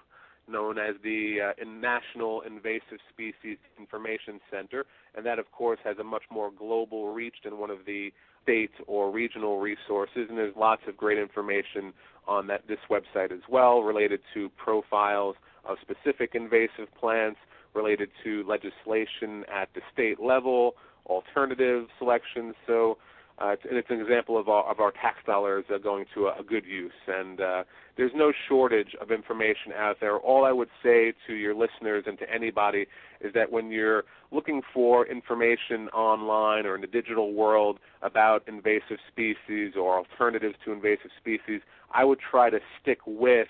known 0.48 0.78
as 0.78 0.96
the 1.04 1.41
uh, 1.41 1.54
National 1.65 2.41
Invasive 2.41 3.00
Species 3.10 3.58
Information 3.80 4.39
Center, 4.52 4.86
and 5.15 5.26
that, 5.26 5.39
of 5.39 5.52
course, 5.52 5.80
has 5.84 5.98
a 6.00 6.04
much 6.04 6.24
more 6.32 6.52
global 6.52 7.13
reach 7.13 7.36
than 7.44 7.60
one 7.60 7.70
of 7.70 7.86
the 7.86 8.12
state 8.44 8.72
or 8.88 9.12
regional 9.12 9.60
resources. 9.60 10.28
And 10.30 10.38
there's 10.38 10.56
lots 10.56 10.82
of 10.88 10.96
great 10.98 11.17
information 11.17 11.94
on 12.28 12.48
that 12.48 12.67
this 12.67 12.80
website 12.89 13.32
as 13.32 13.41
well, 13.50 13.82
related 13.82 14.22
to 14.34 14.50
profiles 14.58 15.36
of 15.65 15.78
specific 15.82 16.32
invasive 16.34 16.88
plants, 17.00 17.39
related 17.74 18.10
to 18.24 18.44
legislation 18.48 19.46
at 19.54 19.70
the 19.74 19.82
state 19.94 20.20
level, 20.20 20.76
alternative 21.06 21.88
selections. 21.98 22.56
So 22.67 22.98
uh, 23.41 23.49
it's, 23.49 23.63
it's, 23.65 23.89
an 23.89 23.99
example 23.99 24.38
of 24.38 24.49
our, 24.49 24.69
of 24.69 24.80
our 24.80 24.91
tax 24.91 25.17
dollars 25.25 25.65
uh, 25.73 25.77
going 25.77 26.06
to 26.13 26.27
a, 26.27 26.39
a, 26.39 26.43
good 26.43 26.65
use. 26.65 26.91
And 27.08 27.41
uh, 27.41 27.63
there's 27.97 28.12
no 28.13 28.32
shortage 28.47 28.95
of 29.01 29.12
information 29.12 29.71
out 29.75 29.97
there. 29.99 30.17
All 30.17 30.45
I 30.45 30.51
would 30.51 30.69
say 30.84 31.13
to 31.27 31.34
your 31.34 31.56
listeners 31.56 32.04
and 32.06 32.19
to 32.19 32.32
anybody 32.32 32.86
is 33.19 33.34
that 33.34 33.51
when 33.51 33.71
you're 33.71 34.04
looking 34.32 34.62
for 34.73 35.08
information 35.08 35.88
online 35.89 36.65
or 36.65 36.75
in 36.75 36.82
the 36.82 36.88
digital 36.88 37.34
world 37.34 37.80
about 38.01 38.47
invasive 38.47 38.97
species 39.12 39.73
or 39.75 39.97
alternatives 39.97 40.56
to 40.65 40.71
invasive 40.71 41.12
species, 41.19 41.62
I 41.93 42.04
would 42.04 42.19
try 42.19 42.49
to 42.49 42.60
stick 42.82 42.99
with 43.08 43.47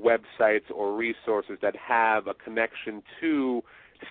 websites 0.00 0.70
or 0.74 0.96
resources 0.96 1.58
that 1.62 1.74
have 1.76 2.26
a 2.26 2.34
connection 2.34 3.02
to 3.20 3.62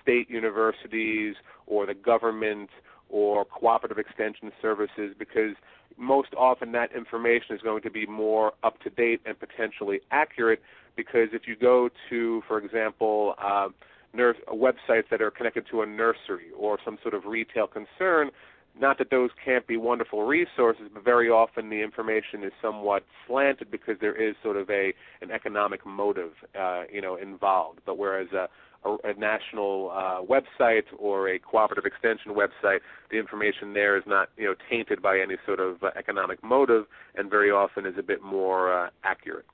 state 0.02 0.30
universities 0.30 1.36
or 1.66 1.86
the 1.86 1.94
government 1.94 2.70
or 3.10 3.44
cooperative 3.44 3.98
extension 3.98 4.52
services 4.62 5.14
because 5.18 5.54
most 5.96 6.28
often 6.36 6.72
that 6.72 6.94
information 6.94 7.54
is 7.54 7.62
going 7.62 7.82
to 7.82 7.90
be 7.90 8.06
more 8.06 8.52
up 8.62 8.80
to 8.82 8.90
date 8.90 9.20
and 9.26 9.38
potentially 9.38 10.00
accurate 10.10 10.62
because 10.96 11.28
if 11.32 11.42
you 11.46 11.56
go 11.56 11.88
to, 12.08 12.42
for 12.48 12.58
example, 12.58 13.34
uh, 13.42 13.68
nurse, 14.14 14.36
uh, 14.48 14.54
websites 14.54 15.04
that 15.10 15.20
are 15.20 15.30
connected 15.30 15.64
to 15.70 15.82
a 15.82 15.86
nursery 15.86 16.50
or 16.56 16.78
some 16.84 16.98
sort 17.02 17.14
of 17.14 17.24
retail 17.26 17.66
concern, 17.66 18.30
not 18.78 18.98
that 18.98 19.10
those 19.10 19.30
can't 19.44 19.66
be 19.66 19.76
wonderful 19.76 20.24
resources, 20.26 20.84
but 20.92 21.04
very 21.04 21.28
often 21.28 21.70
the 21.70 21.82
information 21.82 22.44
is 22.44 22.52
somewhat 22.62 23.04
slanted 23.26 23.70
because 23.70 23.96
there 24.00 24.14
is 24.14 24.36
sort 24.42 24.56
of 24.56 24.70
a 24.70 24.92
an 25.20 25.30
economic 25.30 25.84
motive, 25.84 26.32
uh, 26.58 26.84
you 26.92 27.00
know, 27.00 27.16
involved. 27.16 27.80
But 27.84 27.98
whereas 27.98 28.28
a, 28.32 28.48
a, 28.84 28.96
a 29.04 29.14
national 29.14 29.90
uh, 29.92 30.22
website 30.22 30.84
or 30.98 31.28
a 31.28 31.38
cooperative 31.38 31.84
extension 31.84 32.32
website, 32.32 32.78
the 33.10 33.18
information 33.18 33.72
there 33.72 33.96
is 33.96 34.04
not 34.06 34.28
you 34.36 34.46
know 34.46 34.54
tainted 34.68 35.02
by 35.02 35.18
any 35.18 35.36
sort 35.46 35.60
of 35.60 35.82
uh, 35.82 35.90
economic 35.96 36.42
motive, 36.42 36.84
and 37.16 37.30
very 37.30 37.50
often 37.50 37.86
is 37.86 37.94
a 37.98 38.02
bit 38.02 38.22
more 38.22 38.72
uh, 38.72 38.90
accurate. 39.04 39.46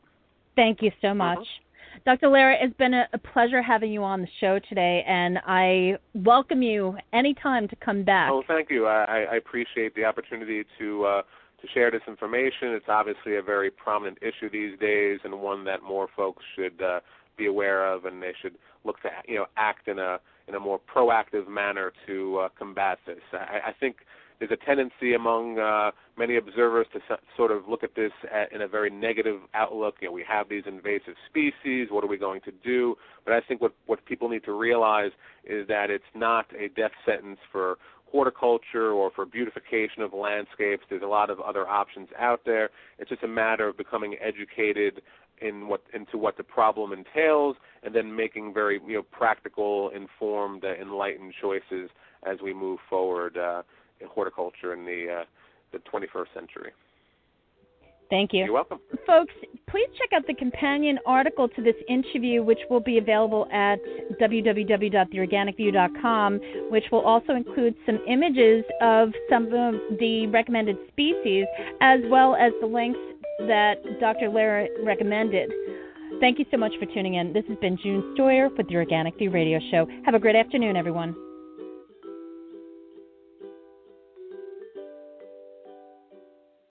Thank 0.55 0.83
you 0.83 0.91
so 1.03 1.13
much. 1.13 1.39
Mm-hmm. 1.39 1.63
Dr. 2.05 2.27
Lehrer, 2.29 2.57
it's 2.61 2.77
been 2.77 2.95
a, 2.95 3.09
a, 3.15 3.19
pleasure 3.19 3.63
having 3.63 3.91
you 3.91 4.03
on 4.03 4.21
the 4.21 4.29
show 4.39 4.59
today, 4.69 5.03
and 5.07 5.39
I 5.47 5.97
welcome 6.15 6.61
you 6.63 6.97
anytime 7.15 7.69
to 7.69 7.77
come 7.77 8.05
back. 8.05 8.31
Oh, 8.31 8.43
thank 8.47 8.71
you. 8.71 8.87
I, 8.87 9.27
I 9.33 9.37
appreciate 9.37 9.95
the 9.95 10.05
opportunity 10.05 10.65
to 10.79 11.05
uh, 11.05 11.23
to 11.63 11.69
share 11.73 11.91
this 11.91 12.03
information. 12.07 12.73
It's 12.73 12.89
obviously 12.89 13.37
a 13.37 13.43
very 13.43 13.71
prominent 13.71 14.19
issue 14.21 14.51
these 14.51 14.79
days, 14.79 15.21
and 15.25 15.41
one 15.41 15.65
that 15.65 15.83
more 15.83 16.09
folks 16.15 16.45
should 16.55 16.81
uh, 16.83 17.01
be 17.37 17.47
aware 17.47 17.93
of, 17.93 18.05
and 18.05 18.23
they 18.23 18.33
should 18.41 18.57
look 18.85 19.01
to 19.03 19.09
you 19.27 19.37
know 19.37 19.47
act 19.57 19.89
in 19.89 19.99
a 19.99 20.19
in 20.49 20.55
a 20.55 20.61
more 20.61 20.79
proactive 20.79 21.49
manner 21.49 21.93
to 22.07 22.39
uh, 22.39 22.49
combat 22.59 22.99
this. 23.07 23.19
I, 23.33 23.69
I 23.69 23.73
think 23.79 23.97
there's 24.39 24.51
a 24.51 24.67
tendency 24.67 25.15
among 25.15 25.59
uh, 25.59 25.91
many 26.19 26.37
observers 26.37 26.87
to 26.93 27.01
sort 27.37 27.51
of 27.51 27.69
look 27.69 27.83
at 27.83 27.95
this 27.95 28.13
at, 28.33 28.53
in 28.53 28.63
a 28.63 28.69
very 28.69 28.91
negative 28.91 29.41
outlook. 29.55 29.97
You 30.01 30.09
know, 30.09 30.13
we 30.13 30.25
have 30.29 30.49
these 30.49 30.65
invasive 30.67 31.15
species. 31.29 31.89
What 31.91 32.05
are 32.05 32.09
we 32.09 32.19
going 32.19 32.43
to 32.43 32.53
do? 32.65 32.97
But 33.25 33.35
I 33.35 33.41
think 33.41 33.61
what 33.61 33.73
what 33.87 34.05
people 34.05 34.29
need 34.29 34.45
to 34.45 34.53
realize 34.53 35.13
is 35.45 35.67
that 35.69 35.91
it's 35.91 36.05
not 36.15 36.47
a 36.55 36.69
death 36.69 36.93
sentence 37.05 37.39
for 37.51 37.79
horticulture 38.11 38.93
or 38.93 39.11
for 39.15 39.27
beautification 39.27 40.03
of 40.03 40.13
landscapes. 40.13 40.85
There's 40.89 41.03
a 41.03 41.07
lot 41.07 41.29
of 41.29 41.41
other 41.41 41.67
options 41.67 42.09
out 42.19 42.41
there. 42.45 42.71
It's 42.99 43.11
just 43.11 43.23
a 43.23 43.29
matter 43.29 43.69
of 43.69 43.77
becoming 43.77 44.17
educated 44.23 45.03
in 45.41 45.69
what 45.69 45.83
into 45.95 46.19
what 46.19 46.37
the 46.37 46.43
problem 46.43 46.93
entails, 46.93 47.57
and 47.83 47.95
then 47.95 48.15
making 48.15 48.55
very 48.55 48.81
you 48.87 48.95
know 48.95 49.03
practical, 49.03 49.91
informed, 49.95 50.65
uh, 50.65 50.75
enlightened 50.75 51.35
choices 51.41 51.91
as 52.25 52.39
we 52.43 52.55
move 52.55 52.79
forward 52.89 53.37
uh, 53.37 53.63
in 54.01 54.09
horticulture 54.09 54.73
in 54.73 54.85
the 54.85 55.21
uh, 55.21 55.25
the 55.73 55.79
21st 55.79 56.35
century. 56.35 56.73
Thank 58.09 58.33
you. 58.33 58.45
You're 58.45 58.53
welcome. 58.53 58.79
Folks, 59.07 59.35
please 59.69 59.89
check 59.99 60.13
out 60.15 60.27
the 60.27 60.33
companion 60.35 60.99
article 61.07 61.49
to 61.49 61.63
this 61.63 61.75
interview, 61.89 62.43
which 62.43 62.59
will 62.71 62.81
be 62.81 62.97
available 62.99 63.49
at 63.53 63.79
www.theorganicview.com, 64.21 66.41
which 66.71 66.85
will 66.93 67.01
also 67.01 67.33
include 67.33 67.75
some 67.85 67.99
images 68.09 68.65
of 68.81 69.09
some 69.29 69.47
of 69.47 69.75
the 69.99 70.29
recommended 70.29 70.77
species, 70.89 71.47
as 71.81 71.99
well 72.09 72.37
as 72.37 72.53
the 72.61 72.67
links 72.67 73.01
that 73.41 73.77
Dr. 74.01 74.29
Lehrer 74.29 74.69
recommended. 74.85 75.53
Thank 76.21 76.39
you 76.39 76.47
so 76.51 76.57
much 76.57 76.73
for 76.79 76.87
tuning 76.87 77.15
in. 77.15 77.33
This 77.33 77.45
has 77.49 77.59
been 77.59 77.77
June 77.83 78.15
Stoyer 78.17 78.49
with 78.57 78.69
the 78.69 78.77
Organic 78.77 79.19
View 79.19 79.31
Radio 79.31 79.61
Show. 79.71 79.87
Have 80.05 80.15
a 80.15 80.19
great 80.19 80.37
afternoon, 80.37 80.77
everyone. 80.77 81.15